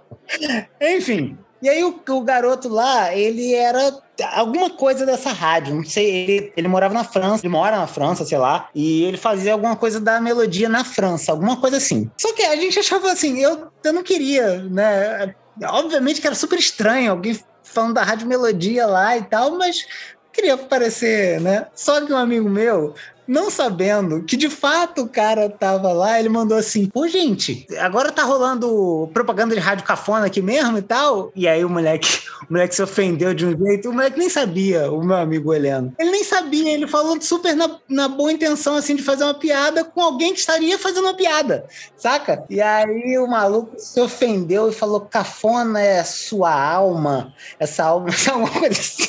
Enfim. 0.81 1.37
E 1.63 1.69
aí 1.69 1.85
o, 1.85 2.01
o 2.09 2.21
garoto 2.23 2.69
lá, 2.69 3.15
ele 3.15 3.55
era 3.55 3.97
alguma 4.33 4.69
coisa 4.69 5.07
dessa 5.07 5.33
rádio, 5.33 5.77
não 5.77 5.85
sei, 5.85 6.07
ele, 6.07 6.53
ele 6.57 6.69
morava 6.69 6.93
na 6.93 7.05
França, 7.05 7.47
ele 7.47 7.53
mora 7.53 7.77
na 7.77 7.87
França, 7.87 8.25
sei 8.25 8.37
lá, 8.37 8.69
e 8.75 9.05
ele 9.05 9.17
fazia 9.17 9.53
alguma 9.53 9.77
coisa 9.77 10.01
da 10.01 10.21
melodia 10.21 10.69
na 10.69 10.85
França, 10.85 11.31
alguma 11.31 11.57
coisa 11.57 11.77
assim. 11.77 12.11
Só 12.19 12.33
que 12.35 12.43
a 12.43 12.57
gente 12.57 12.79
achava 12.79 13.13
assim, 13.13 13.39
eu, 13.39 13.69
eu 13.85 13.93
não 13.93 14.03
queria, 14.03 14.65
né? 14.65 15.35
Obviamente 15.65 16.21
que 16.21 16.27
era 16.27 16.35
super 16.35 16.59
estranho 16.59 17.13
alguém 17.13 17.39
falando 17.63 17.95
da 17.95 18.03
rádio 18.03 18.27
melodia 18.27 18.85
lá 18.87 19.17
e 19.17 19.23
tal, 19.23 19.53
mas 19.57 19.87
queria 20.33 20.57
parecer, 20.57 21.41
né? 21.41 21.67
Só 21.75 22.05
que 22.05 22.13
um 22.13 22.17
amigo 22.17 22.49
meu 22.49 22.95
não 23.27 23.51
sabendo 23.51 24.23
que 24.25 24.37
de 24.37 24.49
fato 24.49 25.03
o 25.03 25.09
cara 25.09 25.49
tava 25.49 25.93
lá, 25.93 26.19
ele 26.19 26.29
mandou 26.29 26.57
assim: 26.57 26.87
Pô, 26.87 27.07
gente, 27.07 27.67
agora 27.79 28.11
tá 28.11 28.23
rolando 28.23 29.09
propaganda 29.13 29.55
de 29.55 29.61
rádio 29.61 29.85
cafona 29.85 30.27
aqui 30.27 30.43
mesmo 30.43 30.79
e 30.79 30.83
tal. 30.83 31.33
E 31.35 31.47
aí 31.47 31.65
o 31.65 31.69
moleque, 31.69 32.09
o 32.49 32.53
moleque 32.53 32.75
se 32.75 32.83
ofendeu 32.83 33.33
de 33.35 33.47
um 33.47 33.57
jeito, 33.57 33.89
o 33.89 33.93
moleque 33.93 34.19
nem 34.19 34.29
sabia, 34.29 34.91
o 34.91 35.03
meu 35.05 35.17
amigo 35.17 35.55
Heleno. 35.55 35.95
Ele 35.99 36.11
nem 36.11 36.25
sabia, 36.25 36.73
ele 36.73 36.87
falou 36.87 37.21
super 37.21 37.55
na, 37.55 37.79
na 37.89 38.09
boa 38.09 38.33
intenção, 38.33 38.77
assim, 38.77 38.97
de 38.97 39.03
fazer 39.03 39.25
uma 39.25 39.35
piada 39.35 39.85
com 39.85 40.01
alguém 40.01 40.33
que 40.33 40.41
estaria 40.41 40.79
fazendo 40.79 41.05
uma 41.05 41.15
piada, 41.15 41.67
saca? 41.97 42.45
E 42.51 42.61
aí 42.61 43.19
o 43.19 43.27
maluco 43.27 43.75
se 43.79 44.01
ofendeu 44.01 44.69
e 44.69 44.73
falou: 44.73 45.01
cafona 45.01 45.81
é 45.81 46.03
sua 46.05 46.53
alma, 46.53 47.33
essa 47.59 47.85
alma, 47.85 48.09
alguma 48.31 48.51
coisa 48.51 48.81
assim. 48.81 49.09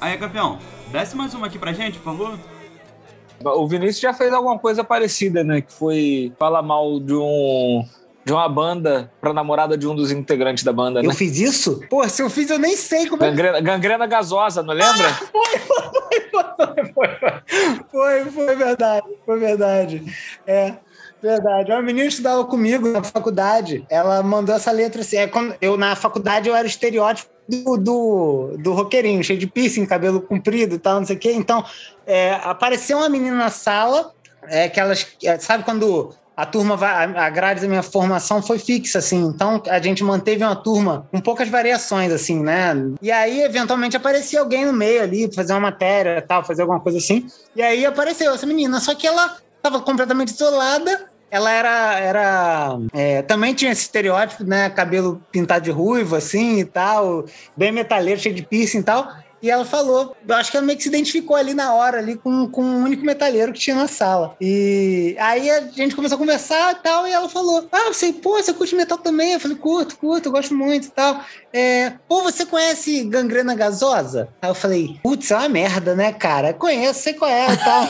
Aí, 0.00 0.18
campeão, 0.18 0.58
desce 0.90 1.16
mais 1.16 1.32
uma 1.34 1.46
aqui 1.46 1.58
pra 1.58 1.72
gente, 1.72 1.98
por 1.98 2.04
favor. 2.04 2.53
O 3.42 3.66
Vinícius 3.66 4.00
já 4.00 4.14
fez 4.14 4.32
alguma 4.32 4.58
coisa 4.58 4.84
parecida, 4.84 5.42
né? 5.42 5.60
Que 5.60 5.72
foi 5.72 6.32
falar 6.38 6.62
mal 6.62 7.00
de 7.00 7.14
um 7.14 7.84
de 8.24 8.32
uma 8.32 8.48
banda 8.48 9.12
pra 9.20 9.34
namorada 9.34 9.76
de 9.76 9.86
um 9.86 9.94
dos 9.94 10.10
integrantes 10.10 10.64
da 10.64 10.72
banda, 10.72 11.02
né? 11.02 11.08
Eu 11.08 11.12
fiz 11.12 11.38
isso? 11.38 11.80
Pô, 11.90 12.08
se 12.08 12.22
eu 12.22 12.30
fiz, 12.30 12.48
eu 12.48 12.58
nem 12.58 12.74
sei 12.74 13.06
como 13.06 13.22
é 13.22 13.30
que 13.30 13.36
Gangrena, 13.36 13.60
gangrena 13.60 14.06
gasosa, 14.06 14.62
não 14.62 14.72
lembra? 14.72 15.12
foi, 15.28 15.48
foi, 16.94 17.08
foi, 17.90 18.24
foi 18.30 18.56
verdade, 18.56 19.06
foi 19.26 19.38
verdade. 19.38 20.02
É, 20.46 20.74
verdade. 21.20 21.70
Uma 21.70 21.82
menina 21.82 22.06
estudava 22.06 22.44
comigo 22.44 22.88
na 22.88 23.02
faculdade, 23.02 23.84
ela 23.90 24.22
mandou 24.22 24.54
essa 24.54 24.70
letra 24.70 25.02
assim. 25.02 25.18
É, 25.18 25.26
quando 25.26 25.54
eu, 25.60 25.76
na 25.76 25.94
faculdade, 25.94 26.48
eu 26.48 26.54
era 26.54 26.64
o 26.64 26.70
estereótipo 26.70 27.33
do, 27.48 27.76
do, 27.76 28.56
do 28.58 28.72
roqueirinho, 28.72 29.22
cheio 29.22 29.38
de 29.38 29.46
piercing, 29.46 29.86
cabelo 29.86 30.20
comprido 30.20 30.74
e 30.74 30.78
tal, 30.78 31.00
não 31.00 31.06
sei 31.06 31.16
o 31.16 31.18
quê. 31.18 31.32
Então, 31.32 31.64
é, 32.06 32.38
apareceu 32.42 32.98
uma 32.98 33.08
menina 33.08 33.36
na 33.36 33.50
sala, 33.50 34.12
é, 34.48 34.68
que 34.68 34.80
elas. 34.80 35.06
é, 35.22 35.38
Sabe 35.38 35.64
quando 35.64 36.14
a 36.36 36.44
turma 36.44 36.76
vai. 36.76 37.16
A 37.16 37.30
grade 37.30 37.60
da 37.60 37.68
minha 37.68 37.82
formação 37.82 38.42
foi 38.42 38.58
fixa, 38.58 38.98
assim. 38.98 39.22
Então 39.24 39.62
a 39.68 39.80
gente 39.80 40.02
manteve 40.02 40.42
uma 40.42 40.56
turma 40.56 41.06
com 41.10 41.20
poucas 41.20 41.48
variações, 41.48 42.12
assim, 42.12 42.42
né? 42.42 42.74
E 43.00 43.10
aí, 43.10 43.42
eventualmente, 43.42 43.96
aparecia 43.96 44.40
alguém 44.40 44.64
no 44.64 44.72
meio 44.72 45.02
ali, 45.02 45.32
fazer 45.32 45.52
uma 45.52 45.60
matéria 45.60 46.20
tal, 46.22 46.44
fazer 46.44 46.62
alguma 46.62 46.80
coisa 46.80 46.98
assim. 46.98 47.26
E 47.54 47.62
aí 47.62 47.86
apareceu 47.86 48.34
essa 48.34 48.46
menina, 48.46 48.80
só 48.80 48.94
que 48.94 49.06
ela 49.06 49.36
estava 49.56 49.80
completamente 49.80 50.28
isolada. 50.28 51.13
Ela 51.34 51.50
era. 51.50 51.98
era 51.98 52.78
é, 52.92 53.22
também 53.22 53.52
tinha 53.54 53.72
esse 53.72 53.82
estereótipo, 53.82 54.44
né? 54.44 54.70
Cabelo 54.70 55.20
pintado 55.32 55.64
de 55.64 55.70
ruivo, 55.72 56.14
assim 56.14 56.60
e 56.60 56.64
tal, 56.64 57.24
bem 57.56 57.72
metaleiro, 57.72 58.20
cheio 58.20 58.36
de 58.36 58.44
piercing 58.44 58.78
e 58.78 58.82
tal. 58.84 59.12
E 59.42 59.50
ela 59.50 59.64
falou, 59.64 60.16
eu 60.26 60.34
acho 60.36 60.52
que 60.52 60.56
ela 60.56 60.64
meio 60.64 60.76
que 60.78 60.84
se 60.84 60.88
identificou 60.88 61.34
ali 61.36 61.52
na 61.52 61.74
hora, 61.74 61.98
ali 61.98 62.14
com, 62.14 62.48
com 62.48 62.62
o 62.62 62.84
único 62.84 63.04
metalheiro 63.04 63.52
que 63.52 63.58
tinha 63.58 63.74
na 63.74 63.88
sala. 63.88 64.36
E 64.40 65.16
aí 65.18 65.50
a 65.50 65.62
gente 65.62 65.96
começou 65.96 66.14
a 66.14 66.18
conversar 66.20 66.72
e 66.72 66.76
tal, 66.76 67.04
e 67.04 67.10
ela 67.10 67.28
falou: 67.28 67.68
Ah, 67.72 67.92
você, 67.92 68.12
pô, 68.12 68.40
você 68.40 68.54
curte 68.54 68.76
metal 68.76 68.96
também? 68.96 69.32
Eu 69.32 69.40
falei, 69.40 69.56
curto, 69.56 69.98
curto, 69.98 70.28
eu 70.28 70.32
gosto 70.32 70.54
muito 70.54 70.86
e 70.86 70.90
tal. 70.92 71.20
É, 71.52 71.94
pô, 72.08 72.22
você 72.22 72.46
conhece 72.46 73.02
gangrena 73.02 73.56
gasosa? 73.56 74.28
Aí 74.40 74.48
eu 74.48 74.54
falei, 74.54 75.00
putz, 75.02 75.32
é 75.32 75.36
uma 75.36 75.48
merda, 75.48 75.96
né, 75.96 76.12
cara? 76.12 76.54
Conheço, 76.54 77.02
sei 77.02 77.14
qual 77.14 77.28
é 77.28 77.52
e 77.52 77.56
tal. 77.56 77.88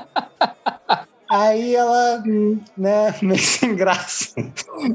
Aí 1.38 1.74
ela, 1.74 2.22
hum, 2.26 2.58
né, 2.76 3.14
meio 3.20 3.38
sem 3.38 3.74
graça, 3.74 4.32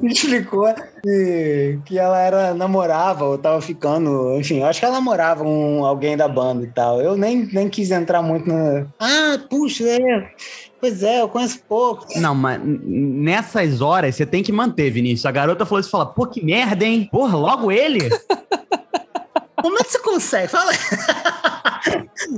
me 0.02 0.12
explicou 0.12 0.74
que, 1.04 1.80
que 1.86 2.00
ela 2.00 2.20
era, 2.20 2.54
namorava 2.54 3.26
ou 3.26 3.38
tava 3.38 3.62
ficando, 3.62 4.36
enfim, 4.40 4.60
eu 4.60 4.66
acho 4.66 4.80
que 4.80 4.86
ela 4.86 4.96
namorava 4.96 5.44
com 5.44 5.86
alguém 5.86 6.18
da 6.18 6.28
banda 6.28 6.64
e 6.64 6.68
tal. 6.68 7.00
Eu 7.00 7.16
nem, 7.16 7.46
nem 7.54 7.70
quis 7.70 7.92
entrar 7.92 8.24
muito 8.24 8.48
no. 8.48 8.88
Ah, 9.00 9.38
puxa, 9.50 9.84
é. 9.88 10.32
Pois 10.80 11.04
é, 11.04 11.22
eu 11.22 11.30
conheço 11.30 11.62
pouco. 11.70 12.08
Não, 12.20 12.34
mas 12.34 12.60
nessas 12.64 13.82
horas 13.82 14.16
você 14.16 14.26
tem 14.26 14.42
que 14.42 14.52
manter, 14.52 14.90
Vinícius. 14.90 15.28
A 15.28 15.32
garota 15.32 15.64
falou 15.64 15.80
isso 15.80 15.90
e 15.90 15.92
fala: 15.92 16.08
pô, 16.08 16.26
que 16.26 16.44
merda, 16.44 16.84
hein? 16.84 17.08
Porra, 17.12 17.38
logo 17.38 17.72
ele? 17.72 18.00
Como 19.62 19.78
é 19.78 19.84
que 19.84 19.92
você 19.92 20.00
consegue? 20.00 20.48
Fala. 20.48 20.72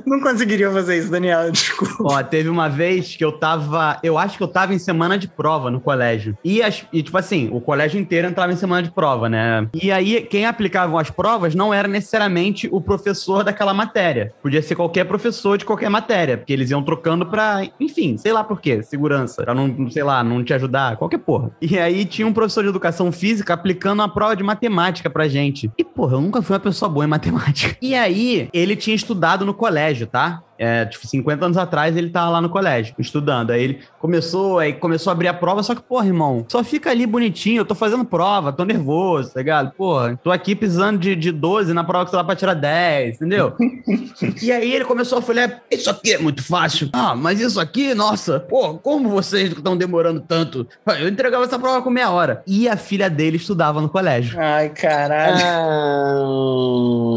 Não 0.05 0.19
conseguiria 0.21 0.71
fazer 0.71 0.97
isso, 0.97 1.11
Daniel, 1.11 1.51
desculpa. 1.51 2.13
Ó, 2.13 2.23
teve 2.23 2.49
uma 2.49 2.69
vez 2.69 3.15
que 3.15 3.23
eu 3.23 3.31
tava. 3.31 3.99
Eu 4.03 4.17
acho 4.17 4.37
que 4.37 4.43
eu 4.43 4.47
tava 4.47 4.73
em 4.73 4.79
semana 4.79 5.17
de 5.17 5.27
prova 5.27 5.69
no 5.69 5.81
colégio. 5.81 6.37
E, 6.43 6.61
as, 6.61 6.85
e, 6.93 7.03
tipo 7.03 7.17
assim, 7.17 7.49
o 7.51 7.59
colégio 7.59 7.99
inteiro 7.99 8.27
entrava 8.27 8.53
em 8.53 8.55
semana 8.55 8.83
de 8.83 8.91
prova, 8.91 9.27
né? 9.27 9.67
E 9.73 9.91
aí, 9.91 10.21
quem 10.21 10.45
aplicava 10.45 10.99
as 10.99 11.09
provas 11.09 11.55
não 11.55 11.73
era 11.73 11.87
necessariamente 11.87 12.69
o 12.71 12.79
professor 12.79 13.43
daquela 13.43 13.73
matéria. 13.73 14.33
Podia 14.41 14.61
ser 14.61 14.75
qualquer 14.75 15.05
professor 15.05 15.57
de 15.57 15.65
qualquer 15.65 15.89
matéria, 15.89 16.37
porque 16.37 16.53
eles 16.53 16.69
iam 16.69 16.83
trocando 16.83 17.25
pra. 17.25 17.67
Enfim, 17.79 18.17
sei 18.17 18.31
lá 18.31 18.43
por 18.43 18.61
quê. 18.61 18.81
Segurança. 18.83 19.43
Pra 19.43 19.53
não, 19.53 19.89
sei 19.89 20.03
lá, 20.03 20.23
não 20.23 20.43
te 20.43 20.53
ajudar, 20.53 20.97
qualquer 20.97 21.19
porra. 21.19 21.51
E 21.61 21.77
aí 21.77 22.05
tinha 22.05 22.27
um 22.27 22.33
professor 22.33 22.63
de 22.63 22.69
educação 22.69 23.11
física 23.11 23.53
aplicando 23.53 23.99
uma 23.99 24.13
prova 24.13 24.35
de 24.35 24.43
matemática 24.43 25.09
pra 25.09 25.27
gente. 25.27 25.71
E, 25.77 25.83
porra, 25.83 26.15
eu 26.15 26.21
nunca 26.21 26.41
fui 26.41 26.53
uma 26.53 26.59
pessoa 26.59 26.89
boa 26.89 27.05
em 27.05 27.09
matemática. 27.13 27.77
E 27.81 27.95
aí, 27.95 28.49
ele 28.51 28.75
tinha 28.75 28.95
estudado 28.95 29.45
no 29.45 29.53
colégio, 29.53 30.07
tá? 30.07 30.41
É, 30.63 30.85
tipo, 30.85 31.05
50 31.05 31.45
anos 31.45 31.57
atrás 31.57 31.97
ele 31.97 32.09
tava 32.09 32.29
lá 32.29 32.41
no 32.41 32.49
colégio, 32.49 32.95
estudando. 32.97 33.51
Aí 33.51 33.61
ele 33.61 33.79
começou, 33.99 34.59
aí 34.59 34.71
começou 34.71 35.11
a 35.11 35.13
abrir 35.13 35.27
a 35.27 35.33
prova, 35.33 35.61
só 35.61 35.75
que, 35.75 35.81
porra, 35.81 36.07
irmão, 36.07 36.45
só 36.47 36.63
fica 36.63 36.89
ali 36.89 37.05
bonitinho, 37.05 37.59
eu 37.59 37.65
tô 37.65 37.75
fazendo 37.75 38.05
prova, 38.05 38.53
tô 38.53 38.63
nervoso, 38.63 39.33
tá 39.33 39.41
ligado? 39.41 39.73
Porra, 39.73 40.17
tô 40.23 40.31
aqui 40.31 40.55
precisando 40.55 40.97
de, 40.97 41.17
de 41.17 41.33
12 41.33 41.73
na 41.73 41.83
prova 41.83 42.05
que 42.05 42.11
você 42.11 42.17
dá 42.17 42.23
pra 42.23 42.35
tirar 42.35 42.53
10, 42.53 43.15
entendeu? 43.15 43.53
e 44.41 44.53
aí 44.53 44.73
ele 44.73 44.85
começou 44.85 45.17
a 45.17 45.21
falar, 45.21 45.61
isso 45.69 45.89
aqui 45.89 46.13
é 46.13 46.17
muito 46.17 46.41
fácil. 46.41 46.89
Ah, 46.93 47.13
mas 47.13 47.41
isso 47.41 47.59
aqui, 47.59 47.93
nossa, 47.93 48.39
pô, 48.39 48.75
como 48.75 49.09
vocês 49.09 49.51
estão 49.51 49.75
demorando 49.75 50.21
tanto? 50.21 50.65
Eu 50.97 51.09
entregava 51.09 51.43
essa 51.43 51.59
prova 51.59 51.81
com 51.81 51.89
meia 51.89 52.09
hora. 52.09 52.41
E 52.47 52.69
a 52.69 52.77
filha 52.77 53.09
dele 53.09 53.35
estudava 53.35 53.81
no 53.81 53.89
colégio. 53.89 54.39
Ai, 54.39 54.69
caralho. 54.69 55.43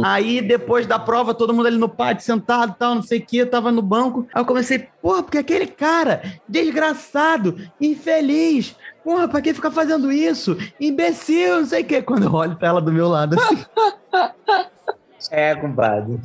Aí, 0.04 0.42
depois 0.42 0.85
da 0.87 0.98
prova, 0.98 1.32
todo 1.32 1.54
mundo 1.54 1.66
ali 1.66 1.78
no 1.78 1.88
pátio, 1.88 2.24
sentado 2.24 2.72
e 2.72 2.78
tal, 2.78 2.96
não 2.96 3.02
sei 3.02 3.20
o 3.20 3.24
que, 3.24 3.36
eu 3.38 3.51
tava 3.51 3.70
no 3.72 3.83
banco. 3.83 4.27
Aí 4.35 4.40
eu 4.40 4.46
comecei, 4.46 4.88
porra, 5.01 5.22
porque 5.22 5.38
aquele 5.38 5.66
cara, 5.66 6.22
desgraçado, 6.49 7.57
infeliz, 7.81 8.77
porra, 9.05 9.29
pra 9.29 9.40
que 9.40 9.55
ficar 9.55 9.70
fazendo 9.70 10.11
isso? 10.12 10.57
Imbecil, 10.81 11.61
não 11.61 11.66
sei 11.66 11.83
o 11.83 11.85
que. 11.85 12.03
Quando 12.03 12.25
eu 12.25 12.33
olho 12.35 12.57
pra 12.57 12.68
ela 12.68 12.81
do 12.81 12.92
meu 12.92 13.09
lado, 13.09 13.37
assim, 13.38 13.64
É, 15.31 15.55
compadre. 15.57 16.20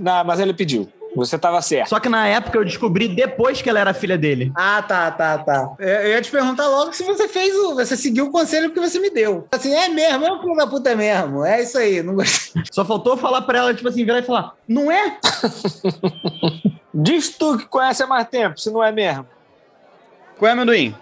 não, 0.00 0.24
mas 0.24 0.38
ele 0.38 0.54
pediu. 0.54 0.88
Você 1.14 1.38
tava 1.38 1.60
certo. 1.60 1.88
Só 1.88 1.98
que 1.98 2.08
na 2.08 2.26
época 2.26 2.58
eu 2.58 2.64
descobri 2.64 3.08
depois 3.08 3.60
que 3.60 3.68
ela 3.68 3.80
era 3.80 3.94
filha 3.94 4.16
dele. 4.16 4.52
Ah, 4.54 4.82
tá, 4.82 5.10
tá, 5.10 5.38
tá. 5.38 5.72
Eu, 5.78 5.88
eu 5.88 6.08
ia 6.10 6.22
te 6.22 6.30
perguntar 6.30 6.68
logo 6.68 6.92
se 6.92 7.02
você 7.02 7.28
fez 7.28 7.54
o. 7.54 7.74
Você 7.74 7.96
seguiu 7.96 8.26
o 8.26 8.30
conselho 8.30 8.70
que 8.70 8.80
você 8.80 8.98
me 8.98 9.10
deu. 9.10 9.46
Assim, 9.52 9.72
é 9.74 9.88
mesmo, 9.88 10.24
é 10.24 10.32
um 10.32 10.40
filho 10.40 10.56
da 10.56 10.66
puta 10.66 10.94
mesmo. 10.94 11.44
É 11.44 11.62
isso 11.62 11.78
aí. 11.78 12.02
Não 12.02 12.14
gostei. 12.14 12.62
Só 12.70 12.84
faltou 12.84 13.16
falar 13.16 13.42
pra 13.42 13.58
ela, 13.58 13.74
tipo 13.74 13.88
assim, 13.88 14.04
virar 14.04 14.20
e 14.20 14.22
falar: 14.22 14.54
Não 14.68 14.90
é? 14.90 15.18
Diz 16.94 17.30
tu 17.30 17.58
que 17.58 17.66
conhece 17.66 18.02
há 18.02 18.06
mais 18.06 18.28
tempo, 18.28 18.60
se 18.60 18.70
não 18.70 18.82
é 18.82 18.92
mesmo. 18.92 19.26
Qual 20.38 20.48
é, 20.48 20.52
amendoim? 20.52 20.94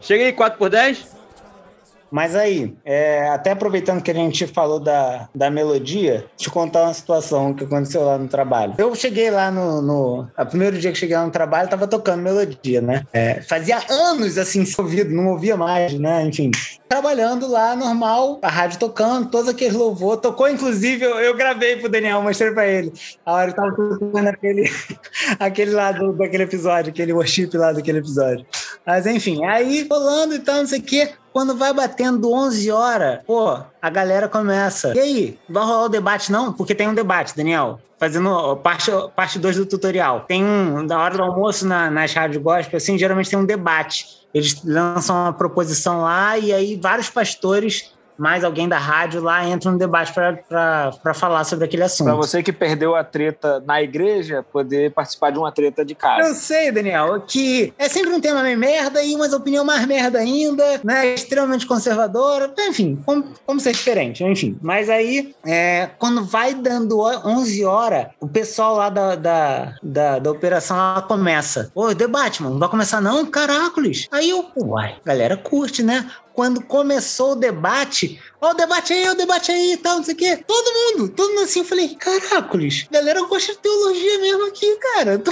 Chega 0.00 0.24
aí, 0.24 0.32
4 0.32 0.58
por 0.58 0.68
10 0.68 1.21
Mas 2.12 2.36
aí, 2.36 2.76
é, 2.84 3.30
até 3.30 3.52
aproveitando 3.52 4.02
que 4.02 4.10
a 4.10 4.14
gente 4.14 4.46
falou 4.46 4.78
da, 4.78 5.30
da 5.34 5.50
melodia, 5.50 6.26
te 6.36 6.50
contar 6.50 6.82
uma 6.82 6.92
situação 6.92 7.54
que 7.54 7.64
aconteceu 7.64 8.04
lá 8.04 8.18
no 8.18 8.28
trabalho. 8.28 8.74
Eu 8.76 8.94
cheguei 8.94 9.30
lá 9.30 9.50
no. 9.50 9.80
no 9.80 10.28
o 10.38 10.46
primeiro 10.46 10.78
dia 10.78 10.92
que 10.92 10.98
cheguei 10.98 11.16
lá 11.16 11.24
no 11.24 11.30
trabalho, 11.30 11.70
tava 11.70 11.86
tocando 11.86 12.22
melodia, 12.22 12.82
né? 12.82 13.06
É, 13.14 13.40
fazia 13.40 13.80
anos 13.88 14.36
assim, 14.36 14.62
ouvido, 14.78 15.10
não 15.10 15.28
ouvia 15.28 15.56
mais, 15.56 15.98
né? 15.98 16.22
Enfim. 16.24 16.50
Trabalhando 16.86 17.48
lá, 17.48 17.74
normal, 17.74 18.38
a 18.42 18.48
rádio 18.50 18.78
tocando, 18.78 19.30
todos 19.30 19.48
aqueles 19.48 19.72
louvor. 19.72 20.18
Tocou, 20.18 20.46
inclusive, 20.46 21.02
eu, 21.02 21.18
eu 21.20 21.34
gravei 21.34 21.76
pro 21.76 21.88
Daniel, 21.88 22.20
mostrei 22.20 22.52
pra 22.52 22.68
ele. 22.68 22.92
A 23.24 23.32
hora 23.32 23.50
que 23.50 23.56
tava 23.56 23.72
tocando 23.72 24.28
aquele, 24.28 24.70
aquele 25.40 25.70
lá 25.70 25.92
do, 25.92 26.12
daquele 26.12 26.42
episódio, 26.42 26.90
aquele 26.90 27.14
worship 27.14 27.48
lá 27.54 27.72
daquele 27.72 28.00
episódio. 28.00 28.44
Mas 28.86 29.06
enfim, 29.06 29.44
aí 29.44 29.86
rolando 29.88 30.34
e 30.34 30.38
tal, 30.38 30.56
não 30.56 30.66
sei 30.66 30.80
o 30.80 30.82
quê. 30.82 31.12
Quando 31.32 31.56
vai 31.56 31.72
batendo 31.72 32.30
11 32.30 32.70
horas, 32.70 33.20
pô, 33.26 33.58
a 33.80 33.90
galera 33.90 34.28
começa. 34.28 34.92
E 34.94 34.98
aí, 34.98 35.38
vai 35.48 35.64
rolar 35.64 35.84
o 35.84 35.88
debate 35.88 36.30
não? 36.30 36.52
Porque 36.52 36.74
tem 36.74 36.88
um 36.88 36.94
debate, 36.94 37.34
Daniel. 37.34 37.80
Fazendo 37.98 38.56
parte 38.56 38.90
2 38.90 39.10
parte 39.12 39.38
dois 39.38 39.56
do 39.56 39.64
tutorial. 39.64 40.24
Tem 40.26 40.44
um, 40.44 40.82
na 40.82 41.00
hora 41.00 41.16
do 41.16 41.22
almoço, 41.22 41.66
na, 41.66 41.90
nas 41.90 42.12
rádios 42.12 42.42
gospel, 42.42 42.76
assim, 42.76 42.98
geralmente 42.98 43.30
tem 43.30 43.38
um 43.38 43.46
debate. 43.46 44.06
Eles 44.34 44.62
lançam 44.64 45.16
uma 45.16 45.32
proposição 45.32 46.02
lá 46.02 46.36
e 46.36 46.52
aí 46.52 46.76
vários 46.76 47.08
pastores, 47.08 47.92
mais 48.22 48.44
alguém 48.44 48.68
da 48.68 48.78
rádio 48.78 49.20
lá, 49.20 49.44
entram 49.48 49.72
no 49.72 49.78
debate 49.78 50.12
para 50.12 51.12
falar 51.12 51.42
sobre 51.42 51.64
aquele 51.64 51.82
assunto. 51.82 52.06
Pra 52.06 52.14
você 52.14 52.40
que 52.40 52.52
perdeu 52.52 52.94
a 52.94 53.02
treta 53.02 53.60
na 53.66 53.82
igreja, 53.82 54.44
poder 54.44 54.92
participar 54.92 55.32
de 55.32 55.38
uma 55.38 55.50
treta 55.50 55.84
de 55.84 55.96
casa. 55.96 56.28
Eu 56.28 56.34
sei, 56.36 56.70
Daniel, 56.70 57.20
que 57.26 57.74
é 57.76 57.88
sempre 57.88 58.12
um 58.12 58.20
tema 58.20 58.40
meio 58.44 58.56
merda 58.56 59.02
e 59.02 59.12
umas 59.16 59.32
opinião 59.32 59.64
mais 59.64 59.84
merda 59.88 60.20
ainda, 60.20 60.80
né? 60.84 61.12
Extremamente 61.14 61.66
conservadora, 61.66 62.54
enfim, 62.60 62.96
como, 63.04 63.24
como 63.44 63.58
ser 63.58 63.72
diferente, 63.72 64.22
enfim. 64.22 64.56
Mas 64.62 64.88
aí, 64.88 65.34
é, 65.44 65.90
quando 65.98 66.24
vai 66.24 66.54
dando 66.54 67.00
11 67.00 67.64
horas, 67.64 68.06
o 68.20 68.28
pessoal 68.28 68.76
lá 68.76 68.88
da, 68.88 69.16
da, 69.16 69.74
da, 69.82 70.18
da 70.20 70.30
operação 70.30 70.76
começa. 71.08 71.72
Ô, 71.74 71.92
debate, 71.92 72.40
mano, 72.40 72.54
não 72.54 72.60
vai 72.60 72.68
começar 72.68 73.00
não? 73.00 73.26
Caracoles. 73.26 74.06
Aí 74.12 74.30
eu, 74.30 74.46
uai, 74.56 74.94
galera 75.04 75.36
curte, 75.36 75.82
né? 75.82 76.08
Quando 76.34 76.62
começou 76.62 77.32
o 77.32 77.36
debate, 77.36 78.20
ó, 78.40 78.50
o 78.50 78.54
debate 78.54 78.92
aí, 78.92 79.08
ó, 79.08 79.12
o 79.12 79.14
debate 79.14 79.52
aí 79.52 79.72
e 79.72 79.76
tal, 79.76 79.96
não 79.96 80.04
sei 80.04 80.14
o 80.14 80.16
quê. 80.16 80.44
Todo 80.46 80.74
mundo, 80.74 81.08
todo 81.08 81.30
mundo 81.30 81.42
assim, 81.42 81.60
eu 81.60 81.64
falei, 81.64 81.94
caracoles, 81.94 82.86
galera 82.90 83.22
gosta 83.26 83.52
de 83.52 83.58
teologia 83.58 84.18
mesmo 84.18 84.46
aqui, 84.46 84.76
cara. 84.76 85.18
Tô... 85.18 85.30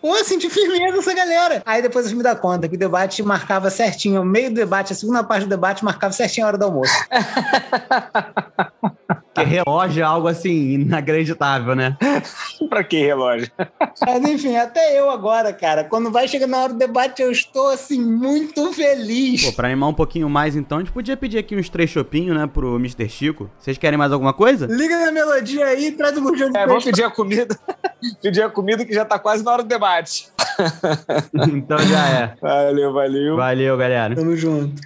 Pô, 0.00 0.14
senti 0.22 0.50
firmeza 0.50 0.98
essa 0.98 1.14
galera. 1.14 1.62
Aí 1.64 1.80
depois 1.80 2.10
eu 2.10 2.16
me 2.16 2.22
dá 2.22 2.36
conta 2.36 2.68
que 2.68 2.76
o 2.76 2.78
debate 2.78 3.22
marcava 3.22 3.70
certinho, 3.70 4.20
o 4.20 4.24
meio 4.24 4.50
do 4.50 4.56
debate, 4.56 4.92
a 4.92 4.96
segunda 4.96 5.24
parte 5.24 5.44
do 5.44 5.50
debate 5.50 5.84
marcava 5.84 6.12
certinho 6.12 6.46
a 6.46 6.48
hora 6.48 6.58
do 6.58 6.66
almoço. 6.66 6.92
Porque 9.34 9.50
relógio 9.50 10.00
é 10.00 10.04
algo 10.04 10.28
assim, 10.28 10.74
inacreditável, 10.74 11.74
né? 11.74 11.96
pra 12.70 12.84
que 12.84 12.98
relógio? 12.98 13.50
Mas 14.00 14.24
enfim, 14.24 14.56
até 14.56 14.98
eu 14.98 15.10
agora, 15.10 15.52
cara, 15.52 15.82
quando 15.82 16.10
vai 16.10 16.28
chegar 16.28 16.46
na 16.46 16.58
hora 16.58 16.72
do 16.72 16.78
debate, 16.78 17.20
eu 17.20 17.32
estou 17.32 17.70
assim, 17.70 18.00
muito 18.00 18.72
feliz. 18.72 19.44
Pô, 19.44 19.52
pra 19.52 19.68
animar 19.68 19.88
um 19.88 19.94
pouquinho 19.94 20.28
mais, 20.28 20.54
então, 20.54 20.78
a 20.78 20.80
gente 20.80 20.92
podia 20.92 21.16
pedir 21.16 21.38
aqui 21.38 21.56
uns 21.56 21.68
três 21.68 21.90
chopinhos, 21.90 22.36
né, 22.36 22.46
pro 22.46 22.76
Mr. 22.76 23.08
Chico. 23.08 23.50
Vocês 23.58 23.76
querem 23.76 23.98
mais 23.98 24.12
alguma 24.12 24.32
coisa? 24.32 24.66
Liga 24.66 25.04
na 25.04 25.10
melodia 25.10 25.66
aí 25.66 25.86
e 25.86 25.92
traz 25.92 26.16
o 26.16 26.20
bujão 26.20 26.50
de 26.50 26.56
É, 26.56 26.66
vamos 26.66 26.84
pedir 26.84 27.02
a 27.02 27.10
comida. 27.10 27.58
pedir 28.22 28.42
a 28.42 28.48
comida 28.48 28.84
que 28.84 28.94
já 28.94 29.04
tá 29.04 29.18
quase 29.18 29.44
na 29.44 29.52
hora 29.52 29.62
do 29.62 29.68
debate. 29.68 30.28
então 31.52 31.78
já 31.78 32.08
é. 32.08 32.34
Valeu, 32.40 32.92
valeu. 32.92 33.36
Valeu, 33.36 33.76
galera. 33.76 34.14
Tamo 34.14 34.36
junto. 34.36 34.80